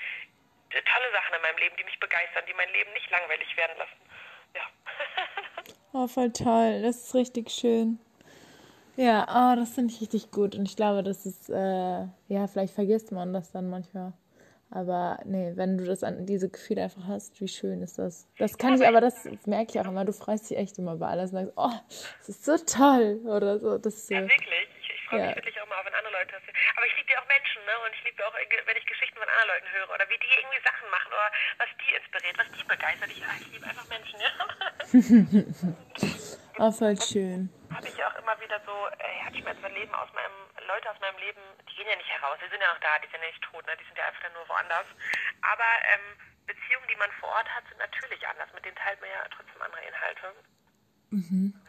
tolle 0.69 1.11
Sachen 1.13 1.35
in 1.35 1.41
meinem 1.41 1.57
Leben, 1.57 1.75
die 1.79 1.83
mich 1.83 1.99
begeistern, 1.99 2.43
die 2.47 2.53
mein 2.53 2.71
Leben 2.73 2.91
nicht 2.93 3.09
langweilig 3.09 3.57
werden 3.57 3.77
lassen. 3.77 3.99
Ja. 4.55 4.61
oh, 5.93 6.07
voll 6.07 6.31
toll. 6.31 6.81
Das 6.81 6.97
ist 6.97 7.15
richtig 7.15 7.49
schön. 7.49 7.99
Ja, 8.95 9.27
oh, 9.29 9.55
das 9.55 9.75
finde 9.75 9.93
ich 9.93 10.01
richtig 10.01 10.31
gut. 10.31 10.55
Und 10.55 10.67
ich 10.67 10.75
glaube, 10.75 11.03
das 11.03 11.25
ist, 11.25 11.49
äh, 11.49 12.05
ja, 12.27 12.47
vielleicht 12.51 12.73
vergisst 12.73 13.11
man 13.11 13.31
das 13.31 13.51
dann 13.51 13.69
manchmal. 13.69 14.13
Aber 14.69 15.19
nee, 15.23 15.53
wenn 15.55 15.77
du 15.77 15.85
das 15.85 16.03
an 16.03 16.25
diese 16.25 16.49
Gefühle 16.49 16.83
einfach 16.83 17.07
hast, 17.07 17.39
wie 17.39 17.47
schön 17.47 17.81
ist 17.81 17.99
das. 17.99 18.27
Das 18.37 18.57
kann 18.57 18.75
ich, 18.75 18.85
aber 18.85 18.99
das 18.99 19.25
merke 19.45 19.71
ich 19.71 19.79
auch 19.79 19.89
immer. 19.89 20.03
Du 20.03 20.11
freust 20.11 20.49
dich 20.49 20.57
echt 20.57 20.77
immer 20.77 20.95
über 20.95 21.07
alles 21.07 21.31
und 21.31 21.37
sagst, 21.37 21.53
oh, 21.55 21.71
das 22.19 22.29
ist 22.29 22.43
so 22.43 22.57
toll 22.57 23.21
oder 23.25 23.59
so. 23.59 23.77
Das, 23.77 24.09
ja, 24.09 24.21
wirklich. 24.21 24.67
Freue 25.07 25.19
ja. 25.19 25.27
mich 25.27 25.35
wirklich 25.37 25.61
auch 25.61 25.67
mal, 25.67 25.83
wenn 25.85 25.95
andere 25.95 26.13
Leute 26.13 26.31
das 26.35 26.43
Aber 26.75 26.85
ich 26.85 26.95
liebe 26.97 27.11
ja 27.11 27.21
auch 27.21 27.27
Menschen, 27.27 27.63
ne? 27.65 27.73
Und 27.85 27.95
ich 27.95 28.03
liebe 28.03 28.27
auch, 28.27 28.33
wenn 28.35 28.77
ich 28.77 28.85
Geschichten 28.85 29.17
von 29.17 29.27
anderen 29.27 29.49
Leuten 29.55 29.69
höre 29.71 29.89
oder 29.89 30.09
wie 30.09 30.19
die 30.19 30.31
irgendwie 30.35 30.61
Sachen 30.63 30.89
machen 30.91 31.11
oder 31.11 31.31
was 31.57 31.69
die 31.79 31.95
inspiriert, 31.95 32.37
was 32.37 32.51
die 32.51 32.63
begeistert. 32.63 33.09
Ich, 33.11 33.23
ich 33.23 33.51
liebe 33.53 33.65
einfach 33.67 33.87
Menschen, 33.87 34.19
ja. 34.19 34.31
oh, 36.59 36.71
voll 36.71 36.97
schön. 36.99 37.49
Habe 37.71 37.87
ich 37.87 37.97
ja 37.97 38.11
auch 38.11 38.15
immer 38.19 38.39
wieder 38.39 38.59
so 38.65 38.75
äh, 38.99 39.07
Herzschmerzen 39.23 39.63
erleben 39.63 39.93
aus 39.95 40.11
meinem 40.13 40.47
Leute 40.67 40.91
aus 40.91 40.99
meinem 40.99 41.17
Leben, 41.17 41.39
die 41.63 41.75
gehen 41.75 41.87
ja 41.87 41.95
nicht 41.95 42.11
heraus, 42.11 42.37
die 42.43 42.49
sind 42.51 42.59
ja 42.59 42.67
noch 42.67 42.83
da, 42.83 42.99
die 42.99 43.07
sind 43.07 43.23
ja 43.23 43.27
nicht 43.27 43.41
tot, 43.41 43.65
ne? 43.65 43.73
die 43.79 43.87
sind 43.87 43.97
ja 43.97 44.05
einfach 44.05 44.27
nur 44.35 44.47
woanders. 44.47 44.87
Aber 45.41 45.69
ähm, 45.87 46.05
Beziehungen, 46.45 46.87
die 46.91 46.99
man 46.99 47.11
vor 47.19 47.29
Ort 47.29 47.47
hat, 47.47 47.63
sind 47.67 47.79
natürlich 47.79 48.19
anders. 48.27 48.51
Mit 48.53 48.65
denen 48.65 48.75
teilt 48.75 48.99
man 48.99 49.09
ja 49.09 49.23
trotzdem 49.31 49.61
andere 49.61 49.83
Inhalte. 49.87 50.27
Mhm. 51.11 51.55
mhm. 51.55 51.63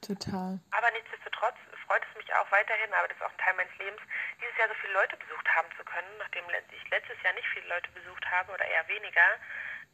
Total. 0.00 0.60
Aber 0.70 0.90
nichtsdestotrotz 0.92 1.58
freut 1.88 2.04
es 2.04 2.16
mich 2.16 2.32
auch 2.34 2.50
weiterhin, 2.52 2.92
aber 2.92 3.08
das 3.08 3.16
ist 3.16 3.24
auch 3.24 3.32
ein 3.32 3.38
Teil 3.38 3.54
meines 3.54 3.76
Lebens, 3.78 4.00
dieses 4.40 4.56
Jahr 4.58 4.68
so 4.68 4.74
viele 4.74 4.92
Leute 4.92 5.16
besucht 5.16 5.48
haben 5.56 5.68
zu 5.76 5.84
können, 5.84 6.12
nachdem 6.18 6.44
ich 6.70 6.90
letztes 6.90 7.16
Jahr 7.24 7.32
nicht 7.32 7.48
viele 7.48 7.66
Leute 7.68 7.90
besucht 7.90 8.24
habe 8.30 8.52
oder 8.52 8.64
eher 8.64 8.86
weniger. 8.88 9.40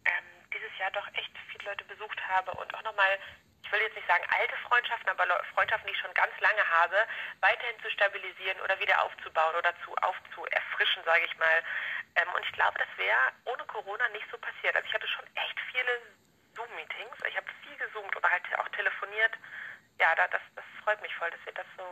Ähm, 0.05 0.27
dieses 0.53 0.77
Jahr 0.77 0.91
doch 0.91 1.07
echt 1.15 1.33
viele 1.51 1.71
Leute 1.71 1.85
besucht 1.85 2.21
habe 2.29 2.51
und 2.53 2.75
auch 2.75 2.83
nochmal 2.83 3.19
ich 3.65 3.73
will 3.73 3.81
jetzt 3.81 3.97
nicht 3.97 4.07
sagen 4.07 4.23
alte 4.29 4.55
Freundschaften, 4.69 5.09
aber 5.09 5.25
Freundschaften, 5.55 5.89
die 5.89 5.95
ich 5.95 5.99
schon 5.99 6.13
ganz 6.13 6.39
lange 6.39 6.63
habe, 6.69 6.97
weiterhin 7.41 7.81
zu 7.81 7.91
stabilisieren 7.91 8.61
oder 8.61 8.79
wieder 8.79 9.03
aufzubauen 9.03 9.57
oder 9.57 9.73
zu 9.85 9.97
aufzuerfrischen, 9.97 11.03
sage 11.05 11.25
ich 11.25 11.35
mal. 11.39 11.65
Ähm, 12.17 12.29
und 12.37 12.45
ich 12.45 12.53
glaube, 12.53 12.79
das 12.79 12.89
wäre 12.99 13.33
ohne 13.47 13.65
Corona 13.65 14.07
nicht 14.11 14.27
so 14.31 14.37
passiert. 14.37 14.77
Also 14.77 14.87
ich 14.87 14.95
hatte 14.95 15.09
schon 15.09 15.25
echt 15.35 15.59
viele 15.73 15.93
Zoom-Meetings. 16.55 17.17
Ich 17.27 17.37
habe 17.37 17.47
viel 17.65 17.77
gezoomt 17.79 18.15
oder 18.15 18.31
halt 18.31 18.45
auch 18.59 18.69
telefoniert. 18.69 19.33
Ja, 19.99 20.15
da, 20.15 20.29
das, 20.29 20.43
das 20.55 20.65
freut 20.85 21.01
mich 21.03 21.15
voll, 21.17 21.31
dass 21.31 21.41
wir 21.45 21.55
das 21.55 21.67
so, 21.77 21.85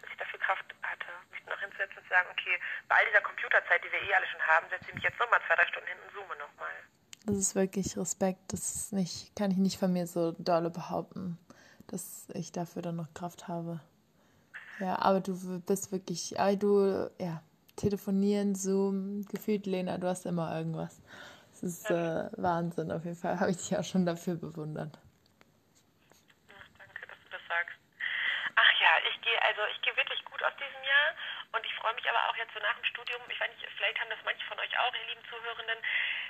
dass 0.00 0.10
ich 0.10 0.16
dafür 0.16 0.40
Kraft 0.40 0.64
hatte, 0.82 1.10
mich 1.30 1.44
noch 1.46 1.60
hinzusetzen 1.60 1.98
und 1.98 2.04
zu 2.04 2.10
sagen, 2.10 2.28
okay, 2.30 2.54
bei 2.88 2.96
all 2.96 3.06
dieser 3.06 3.20
Computerzeit, 3.20 3.82
die 3.84 3.92
wir 3.92 4.02
eh 4.02 4.14
alle 4.14 4.26
schon 4.26 4.42
haben, 4.46 4.66
setze 4.70 4.86
ich 4.88 4.94
mich 4.94 5.04
jetzt 5.04 5.18
nochmal 5.18 5.40
zwei, 5.46 5.56
drei 5.56 5.66
Stunden 5.66 5.88
hin 5.88 5.98
und 6.06 6.10
zoome 6.14 6.36
nochmal. 6.38 6.76
Das 7.26 7.36
ist 7.36 7.54
wirklich 7.54 7.98
Respekt. 7.98 8.40
Das 8.48 8.60
ist 8.60 8.92
nicht, 8.92 9.36
kann 9.36 9.50
ich 9.50 9.58
nicht 9.58 9.78
von 9.78 9.92
mir 9.92 10.06
so 10.06 10.32
dolle 10.38 10.70
behaupten, 10.70 11.38
dass 11.88 12.28
ich 12.32 12.52
dafür 12.52 12.82
dann 12.82 12.96
noch 12.96 13.12
Kraft 13.12 13.48
habe. 13.48 13.80
Ja, 14.78 14.96
aber 14.98 15.20
du 15.20 15.60
bist 15.60 15.92
wirklich, 15.92 16.40
aber 16.40 16.56
du, 16.56 17.10
ja, 17.18 17.42
telefonieren, 17.76 18.54
Zoom, 18.54 19.26
gefühlt, 19.28 19.66
Lena, 19.66 19.98
du 19.98 20.06
hast 20.06 20.24
immer 20.24 20.56
irgendwas. 20.56 21.02
Das 21.52 21.62
ist 21.62 21.90
äh, 21.90 22.30
Wahnsinn 22.36 22.90
auf 22.90 23.04
jeden 23.04 23.16
Fall. 23.16 23.38
Habe 23.38 23.50
ich 23.50 23.58
dich 23.58 23.76
auch 23.76 23.84
schon 23.84 24.06
dafür 24.06 24.36
bewundert. 24.36 24.96
danke, 26.78 27.06
dass 27.06 27.20
du 27.24 27.28
das 27.28 27.44
sagst. 27.48 27.76
Ach 28.56 28.72
ja, 28.80 28.92
ich 29.12 29.20
gehe, 29.20 29.36
also 29.42 29.60
ich 29.72 29.80
gehe 29.82 29.96
wirklich 29.96 30.24
gut 30.24 30.42
aus 30.42 30.56
diesem 30.56 30.82
Jahr 30.84 31.12
und 31.52 31.64
ich 31.66 31.74
freue 31.76 31.94
mich 31.94 32.08
aber 32.08 32.20
auch 32.30 32.36
jetzt 32.36 32.54
so 32.54 32.60
nach 32.60 32.76
dem 32.76 32.84
Studium, 32.84 33.20
ich 33.28 33.40
weiß 33.40 33.50
nicht, 33.52 33.68
vielleicht 33.76 34.00
haben 34.00 34.10
das 34.10 34.24
manche 34.24 34.44
von 34.46 34.58
euch 34.60 34.72
auch, 34.80 34.92
ihr 34.96 35.08
lieben 35.12 35.19
Zuhörenden, 35.30 35.78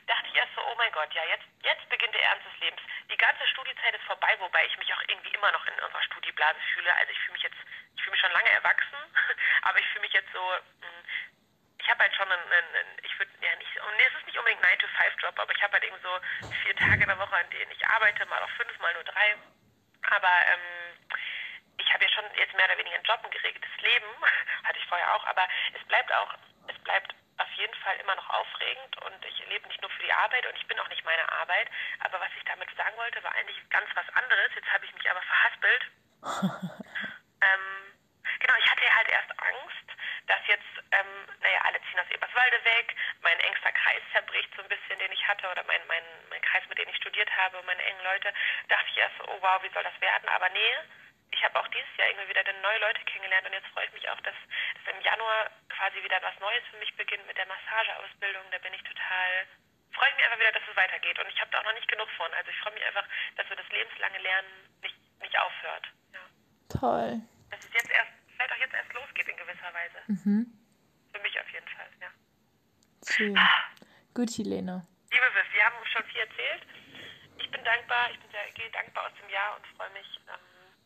dachte 0.06 0.28
ich 0.28 0.36
erst 0.36 0.54
so, 0.54 0.60
oh 0.62 0.74
mein 0.76 0.92
Gott, 0.92 1.12
ja, 1.14 1.24
jetzt, 1.24 1.48
jetzt 1.62 1.88
beginnt 1.88 2.14
der 2.14 2.24
Ernst 2.24 2.46
des 2.46 2.60
Lebens. 2.60 2.80
Die 3.10 3.16
ganze 3.16 3.46
Studiezeit 3.48 3.94
ist 3.94 4.04
vorbei, 4.04 4.36
wobei 4.38 4.66
ich 4.66 4.76
mich 4.78 4.92
auch 4.94 5.02
irgendwie 5.08 5.34
immer 5.34 5.50
noch 5.52 5.66
in 5.66 5.74
unserer 5.80 6.02
Studieblase 6.02 6.60
fühle. 6.74 6.94
Also 6.94 7.12
ich 7.12 7.18
fühle 7.20 7.32
mich 7.32 7.42
jetzt, 7.42 7.60
ich 7.96 8.02
fühle 8.02 8.12
mich 8.12 8.20
schon 8.20 8.32
lange 8.32 8.50
erwachsen, 8.50 9.00
aber 9.62 9.78
ich 9.78 9.86
fühle 9.88 10.02
mich 10.02 10.12
jetzt 10.12 10.32
so, 10.32 10.42
hm, 10.82 11.04
ich 11.80 11.88
habe 11.88 12.00
halt 12.04 12.14
schon 12.14 12.30
einen, 12.30 12.52
einen 12.52 12.98
ich 13.02 13.18
würde 13.18 13.32
ja 13.40 13.56
nicht, 13.56 13.72
und 13.80 13.94
es 13.98 14.14
ist 14.20 14.26
nicht 14.26 14.38
unbedingt 14.38 14.62
ein 14.64 14.78
9-to-5-Job, 14.78 15.38
aber 15.38 15.52
ich 15.52 15.62
habe 15.62 15.72
halt 15.72 15.84
eben 15.84 16.00
so 16.02 16.20
vier 16.62 16.76
Tage 16.76 17.02
in 17.02 17.08
der 17.08 17.18
Woche, 17.18 17.36
an 17.36 17.50
denen 17.50 17.70
ich 17.70 17.86
arbeite, 17.86 18.26
mal 18.26 18.42
auch 18.42 18.50
fünf, 18.50 18.78
mal 18.78 18.92
nur 18.94 19.04
drei. 19.04 19.36
Aber 20.10 20.32
ähm, 20.52 20.98
ich 21.78 21.92
habe 21.92 22.04
ja 22.04 22.10
schon 22.10 22.24
jetzt 22.36 22.54
mehr 22.54 22.66
oder 22.66 22.78
weniger 22.78 22.96
einen 22.96 23.04
Job, 23.04 23.20
ein 23.24 23.30
geregeltes 23.30 23.76
Leben, 23.80 24.06
hatte 24.64 24.78
ich 24.78 24.86
vorher 24.86 25.14
auch, 25.14 25.24
aber 25.26 25.48
es 25.72 25.86
bleibt 25.88 26.12
auch, 26.12 26.34
es 26.68 26.78
bleibt 26.84 27.14
jeden 27.60 27.74
Fall 27.84 27.96
immer 28.00 28.16
noch 28.16 28.28
aufregend 28.30 28.96
und 29.04 29.24
ich 29.24 29.46
lebe 29.46 29.68
nicht 29.68 29.80
nur 29.82 29.90
für 29.90 30.02
die 30.02 30.12
Arbeit 30.12 30.46
und 30.46 30.56
ich 30.56 30.66
bin 30.66 30.80
auch 30.80 30.88
nicht 30.88 31.04
meine 31.04 31.30
Arbeit. 31.30 31.68
Aber 32.00 32.18
was 32.20 32.32
ich 32.36 32.44
damit 32.44 32.68
sagen 32.76 32.96
wollte, 32.96 33.22
war 33.22 33.34
eigentlich 33.34 33.60
ganz 33.68 33.88
was 33.94 34.08
anderes. 34.16 34.50
Jetzt 34.54 34.72
habe 34.72 34.84
ich 34.86 34.94
mich 34.94 35.10
aber 35.10 35.20
verhaspelt. 35.22 35.82
ähm, 37.44 37.94
genau, 38.40 38.54
ich 38.58 38.70
hatte 38.70 38.96
halt 38.96 39.08
erst 39.08 39.30
Angst, 39.38 39.88
dass 40.26 40.40
jetzt, 40.46 40.72
ähm, 40.92 41.28
naja, 41.40 41.60
alle 41.64 41.80
ziehen 41.84 42.00
aus 42.00 42.10
Eberswalde 42.10 42.64
weg, 42.64 42.96
mein 43.20 43.38
engster 43.40 43.72
Kreis 43.72 44.02
zerbricht 44.12 44.50
so 44.56 44.62
ein 44.62 44.68
bisschen, 44.68 44.98
den 44.98 45.12
ich 45.12 45.26
hatte, 45.28 45.50
oder 45.50 45.62
mein, 45.64 45.80
mein, 45.86 46.04
mein 46.30 46.40
Kreis, 46.42 46.64
mit 46.68 46.78
dem 46.78 46.88
ich 46.88 46.96
studiert 46.96 47.28
habe, 47.36 47.62
meine 47.66 47.82
engen 47.84 48.04
Leute. 48.04 48.32
Dachte 48.68 48.88
ich 48.88 48.98
erst, 48.98 49.20
oh 49.28 49.38
wow, 49.40 49.62
wie 49.62 49.72
soll 49.74 49.84
das 49.84 50.00
werden? 50.00 50.28
Aber 50.30 50.48
nee, 50.48 50.74
ich 51.32 51.44
habe 51.44 51.60
auch 51.60 51.68
dieses 51.68 51.96
Jahr 51.96 52.08
irgendwie 52.08 52.30
wieder 52.30 52.44
neue 52.62 52.80
Leute 52.80 53.04
kennengelernt 53.04 53.46
und 53.46 53.52
jetzt 53.52 53.68
freue 53.68 53.86
ich 53.86 53.92
mich 53.92 54.08
auch, 54.08 54.20
dass, 54.20 54.34
dass 54.74 54.94
im 54.94 55.00
Januar 55.02 55.50
quasi 55.80 55.96
wieder 56.04 56.20
was 56.20 56.36
Neues 56.40 56.60
für 56.70 56.76
mich 56.76 56.92
beginnt 56.96 57.26
mit 57.26 57.38
der 57.40 57.48
Massageausbildung. 57.48 58.44
Da 58.52 58.58
bin 58.58 58.74
ich 58.76 58.84
total, 58.84 59.48
freue 59.96 60.10
ich 60.12 60.16
mich 60.16 60.24
einfach 60.28 60.38
wieder, 60.38 60.52
dass 60.52 60.68
es 60.68 60.76
weitergeht 60.76 61.18
und 61.18 61.28
ich 61.32 61.40
habe 61.40 61.50
da 61.50 61.60
auch 61.60 61.64
noch 61.64 61.72
nicht 61.72 61.88
genug 61.88 62.08
von. 62.20 62.28
Also 62.36 62.50
ich 62.52 62.58
freue 62.60 62.74
mich 62.76 62.84
einfach, 62.84 63.08
dass 63.36 63.48
wir 63.48 63.56
das 63.56 63.68
lebenslange 63.72 64.18
Lernen 64.20 64.52
nicht, 64.84 64.98
nicht 65.24 65.36
aufhört. 65.40 65.88
Ja. 66.12 66.20
Toll. 66.68 67.24
Dass 67.48 67.64
es 67.64 67.72
jetzt 67.72 67.88
erst, 67.88 68.12
vielleicht 68.28 68.52
auch 68.52 68.60
jetzt 68.60 68.74
erst 68.74 68.92
losgeht 68.92 69.28
in 69.28 69.36
gewisser 69.40 69.72
Weise. 69.72 69.98
Mhm. 70.06 70.52
Für 71.16 71.20
mich 71.24 71.40
auf 71.40 71.48
jeden 71.48 71.68
Fall, 71.68 71.88
ja. 71.96 72.10
Schön. 73.08 73.36
Ah. 73.38 73.64
Gut, 74.12 74.28
Helena. 74.36 74.84
Liebe 75.10 75.28
Viv, 75.32 75.48
wir 75.52 75.64
haben 75.64 75.80
schon 75.86 76.04
viel 76.12 76.20
erzählt. 76.20 76.62
Ich 77.40 77.50
bin 77.50 77.64
dankbar, 77.64 78.10
ich 78.12 78.20
bin 78.20 78.30
sehr 78.30 78.44
gehe 78.52 78.70
dankbar 78.70 79.06
aus 79.08 79.16
dem 79.16 79.30
Jahr 79.30 79.56
und 79.56 79.66
freue 79.78 79.90
mich, 79.96 80.20
ähm, 80.28 80.76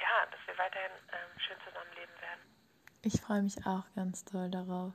ja, 0.00 0.24
dass 0.32 0.40
wir 0.46 0.56
weiterhin 0.56 0.96
ähm, 1.12 1.38
schön 1.38 1.60
zusammenleben 1.60 2.16
werden. 2.22 2.63
Ich 3.04 3.20
freue 3.20 3.42
mich 3.42 3.66
auch 3.66 3.84
ganz 3.94 4.24
toll 4.24 4.50
darauf. 4.50 4.92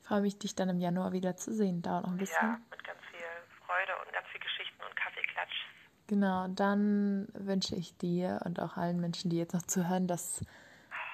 Ich 0.00 0.08
freue 0.08 0.20
mich, 0.20 0.36
dich 0.36 0.56
dann 0.56 0.68
im 0.68 0.80
Januar 0.80 1.12
wieder 1.12 1.36
zu 1.36 1.52
sehen. 1.52 1.80
Dauert 1.80 2.04
noch 2.04 2.10
ein 2.10 2.18
bisschen. 2.18 2.36
Ja, 2.42 2.60
mit 2.70 2.84
ganz 2.84 2.98
viel 3.10 3.20
Freude 3.64 3.92
und 4.04 4.12
ganz 4.12 4.26
viel 4.28 4.40
Geschichten 4.40 4.82
und 4.82 4.96
Kaffeeklatsch. 4.96 5.66
Genau, 6.08 6.48
dann 6.48 7.28
wünsche 7.34 7.76
ich 7.76 7.96
dir 7.98 8.40
und 8.44 8.58
auch 8.60 8.76
allen 8.76 9.00
Menschen, 9.00 9.30
die 9.30 9.38
jetzt 9.38 9.54
noch 9.54 9.62
zuhören, 9.62 10.08
dass 10.08 10.44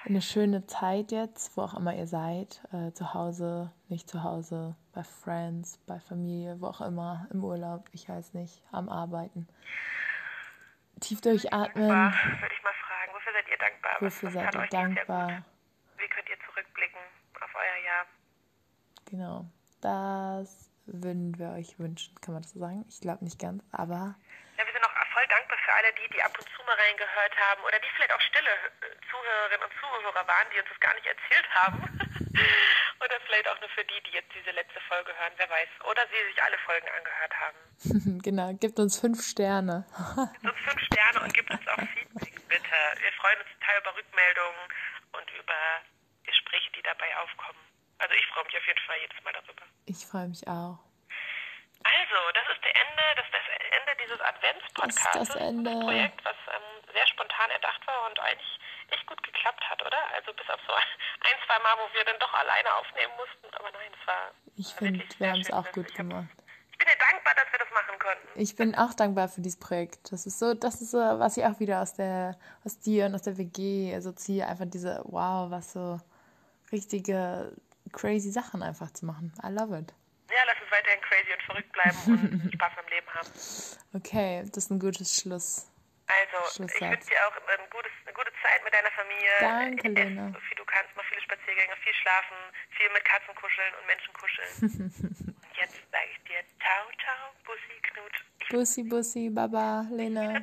eine 0.05 0.23
schöne 0.23 0.65
Zeit 0.65 1.11
jetzt, 1.11 1.55
wo 1.55 1.61
auch 1.61 1.75
immer 1.75 1.93
ihr 1.95 2.07
seid. 2.07 2.61
Äh, 2.71 2.93
zu 2.93 3.13
Hause, 3.13 3.71
nicht 3.87 4.09
zu 4.09 4.23
Hause, 4.23 4.75
bei 4.93 5.03
Friends, 5.03 5.77
bei 5.85 5.99
Familie, 5.99 6.59
wo 6.61 6.67
auch 6.67 6.81
immer, 6.81 7.27
im 7.31 7.43
Urlaub, 7.43 7.87
ich 7.91 8.09
weiß 8.09 8.33
nicht, 8.33 8.63
am 8.71 8.89
Arbeiten. 8.89 9.47
Tief 10.99 11.21
durchatmen. 11.21 11.89
Dankbar, 11.89 12.41
würde 12.41 12.55
ich 12.55 12.63
mal 12.63 12.73
fragen. 12.73 13.11
Wofür 13.13 13.33
seid 13.33 13.49
ihr 13.49 13.57
dankbar? 13.57 13.91
Wofür 13.99 14.31
seid 14.31 14.55
ihr 14.55 14.67
dankbar? 14.67 15.45
Wie 15.97 16.07
könnt 16.07 16.29
ihr 16.29 16.37
zurückblicken 16.45 17.01
auf 17.41 17.55
euer 17.55 17.85
Jahr? 17.85 18.05
Genau. 19.09 19.45
Das 19.81 20.69
würden 20.85 21.37
wir 21.37 21.51
euch 21.53 21.77
wünschen, 21.79 22.13
kann 22.21 22.33
man 22.33 22.43
das 22.43 22.51
so 22.51 22.59
sagen? 22.59 22.85
Ich 22.89 23.01
glaube 23.01 23.23
nicht 23.23 23.39
ganz, 23.39 23.63
aber 23.71 24.15
Ja, 24.57 24.65
wir 24.65 24.73
sind 24.73 24.83
auch 24.85 24.95
voll 25.13 25.27
dankbar 25.29 25.57
für 25.57 25.73
alle 25.73 25.93
die, 25.93 26.09
die 26.13 26.21
ab 26.21 26.33
und 26.37 26.47
zu 26.49 26.61
mal 26.65 26.75
reingehört 26.75 27.35
haben 27.37 27.61
oder 27.63 27.79
die 27.79 27.89
vielleicht 27.95 28.13
auch 28.13 28.21
stille 28.21 28.49
äh, 28.49 28.93
Zuhörerinnen 29.09 29.65
und 29.65 29.73
Zuhörer 29.79 30.27
waren, 30.27 30.47
die 30.53 30.59
uns 30.59 30.69
das 30.69 30.79
gar 30.79 30.93
nicht 30.95 31.05
erzählt 31.05 31.47
haben. 31.53 31.79
oder 33.03 33.15
vielleicht 33.25 33.47
auch 33.49 33.59
nur 33.59 33.69
für 33.69 33.85
die, 33.85 34.01
die 34.05 34.13
jetzt 34.17 34.31
diese 34.33 34.51
letzte 34.51 34.79
Folge 34.87 35.13
hören, 35.17 35.33
wer 35.37 35.49
weiß. 35.49 35.69
Oder 35.89 36.01
sie 36.09 36.21
sich 36.29 36.37
alle 36.43 36.57
Folgen 36.65 36.87
angehört 36.89 37.33
haben. 37.39 37.59
genau, 38.25 38.53
gebt 38.53 38.79
uns 38.79 38.99
fünf 38.99 39.21
Sterne. 39.21 39.85
Gebt 40.41 40.53
uns 40.53 40.61
fünf 40.65 40.81
Sterne 40.85 41.17
und 41.21 41.33
gebt 41.33 41.49
uns 41.49 41.67
auch 41.67 41.83
Feedback, 41.93 42.35
bitte. 42.47 42.77
Wir 42.97 43.13
freuen 43.21 43.39
uns 43.41 43.49
total 43.59 43.75
über 43.81 43.95
Rückmeldungen 43.95 44.65
und 45.13 45.27
über 45.37 45.59
Gespräche, 46.23 46.69
die 46.75 46.83
dabei 46.83 47.09
aufkommen. 47.17 47.68
Also 47.99 48.13
ich 48.15 48.25
freue 48.27 48.43
mich 48.45 48.57
auf 48.57 48.65
jeden 48.67 48.79
Fall 48.87 48.97
jedes 49.01 49.23
Mal 49.23 49.33
darüber. 49.33 49.63
Ich 49.85 50.05
freue 50.05 50.27
mich 50.27 50.47
auch. 50.47 50.79
Also, 51.83 52.17
das 52.35 52.43
ist 52.55 52.61
der 52.63 52.75
Ende, 52.75 53.03
das 53.15 53.25
ist 53.25 53.35
das 53.35 53.47
Ende 53.79 53.91
dieses 54.03 54.19
Adventspodcasts. 54.19 55.11
Das 55.13 55.21
ist 55.23 55.35
das 55.35 55.41
Ende. 55.41 55.69
ein 55.71 55.79
Projekt, 55.79 56.19
was 56.25 56.35
ähm, 56.51 56.67
sehr 56.93 57.07
spontan 57.07 57.49
erdacht 57.51 57.81
war 57.87 58.07
und 58.09 58.19
eigentlich 58.19 58.59
echt 58.91 59.05
gut 59.07 59.21
geklappt 59.23 59.63
hat, 59.69 59.81
oder? 59.85 59.97
Also 60.15 60.33
bis 60.33 60.49
auf 60.49 60.59
so 60.67 60.73
ein, 61.27 61.37
zwei 61.47 61.59
Mal, 61.63 61.75
wo 61.79 61.93
wir 61.95 62.03
dann 62.03 62.19
doch 62.19 62.33
alleine 62.33 62.73
aufnehmen 62.75 63.13
mussten. 63.15 63.47
Aber 63.55 63.71
nein, 63.71 63.91
es 63.95 64.07
war. 64.07 64.31
Ich 64.55 64.73
finde, 64.75 65.05
wir 65.19 65.31
haben 65.31 65.39
es 65.41 65.51
auch 65.53 65.71
gut 65.71 65.87
Ich 65.89 65.97
hab- 65.99 66.07
gemacht. 66.09 66.27
Ich 66.71 66.77
bin 66.77 66.87
dir 66.87 66.99
dankbar, 67.11 67.35
dass 67.35 67.51
wir 67.51 67.59
das 67.59 67.71
machen 67.71 67.99
konnten. 67.99 68.27
Ich 68.39 68.55
bin 68.55 68.75
auch 68.75 68.93
dankbar 68.93 69.27
für 69.27 69.41
dieses 69.41 69.59
Projekt. 69.59 70.11
Das 70.13 70.25
ist 70.25 70.39
so, 70.39 70.53
das 70.53 70.79
ist 70.81 70.91
so, 70.91 70.97
was 70.97 71.35
ich 71.37 71.43
auch 71.45 71.59
wieder 71.59 71.81
aus 71.81 71.93
der, 71.93 72.37
aus 72.63 72.79
dir 72.79 73.05
und 73.07 73.15
aus 73.15 73.23
der 73.23 73.37
WG 73.37 73.99
so 73.99 74.11
ziehe. 74.13 74.45
Einfach 74.47 74.65
diese, 74.65 75.01
wow, 75.05 75.51
was 75.51 75.73
so 75.73 75.99
richtige 76.71 77.51
crazy 77.89 78.31
Sachen 78.31 78.63
einfach 78.63 78.91
zu 78.91 79.05
machen. 79.05 79.33
I 79.43 79.49
love 79.49 79.77
it. 79.77 79.93
Ja, 80.29 80.43
lass 80.45 80.61
uns 80.61 80.71
weiterhin 80.71 81.01
crazy 81.01 81.33
und 81.33 81.43
verrückt 81.43 81.71
bleiben 81.71 82.43
und 82.43 82.53
Spaß 82.53 82.73
am 82.77 82.87
Leben 82.89 83.07
haben. 83.13 83.29
Okay, 83.93 84.43
das 84.53 84.65
ist 84.65 84.71
ein 84.71 84.79
gutes 84.79 85.21
Schluss. 85.21 85.69
Also, 86.09 86.37
ich 86.49 86.59
wünsche 86.59 87.05
dir 87.05 87.21
auch 87.27 87.37
ein 87.37 87.69
gutes, 87.69 87.91
eine 88.05 88.13
gute 88.13 88.33
Zeit 88.41 88.63
mit 88.63 88.73
deiner 88.73 88.89
Familie. 88.97 89.29
Danke, 89.39 89.87
Ess 89.89 89.93
Lena. 89.93 90.33
So 90.33 90.39
viel 90.39 90.57
du 90.57 90.65
kannst, 90.65 90.89
mach 90.95 91.05
viele 91.05 91.21
Spaziergänge, 91.21 91.75
viel 91.83 91.93
schlafen, 91.93 92.37
viel 92.77 92.89
mit 92.89 93.05
Katzen 93.05 93.35
kuscheln 93.35 93.73
und 93.77 93.85
Menschen 93.85 94.13
kuscheln. 94.17 94.53
und 95.45 95.57
jetzt 95.57 95.77
sage 95.91 96.09
ich 96.09 96.19
dir 96.25 96.41
ciao, 96.57 96.89
ciao, 96.97 97.29
Bussi, 97.45 97.77
Knut. 97.85 98.15
Bussi, 98.49 98.83
Bussi, 98.83 99.29
Baba, 99.29 99.85
Lena. 99.91 100.33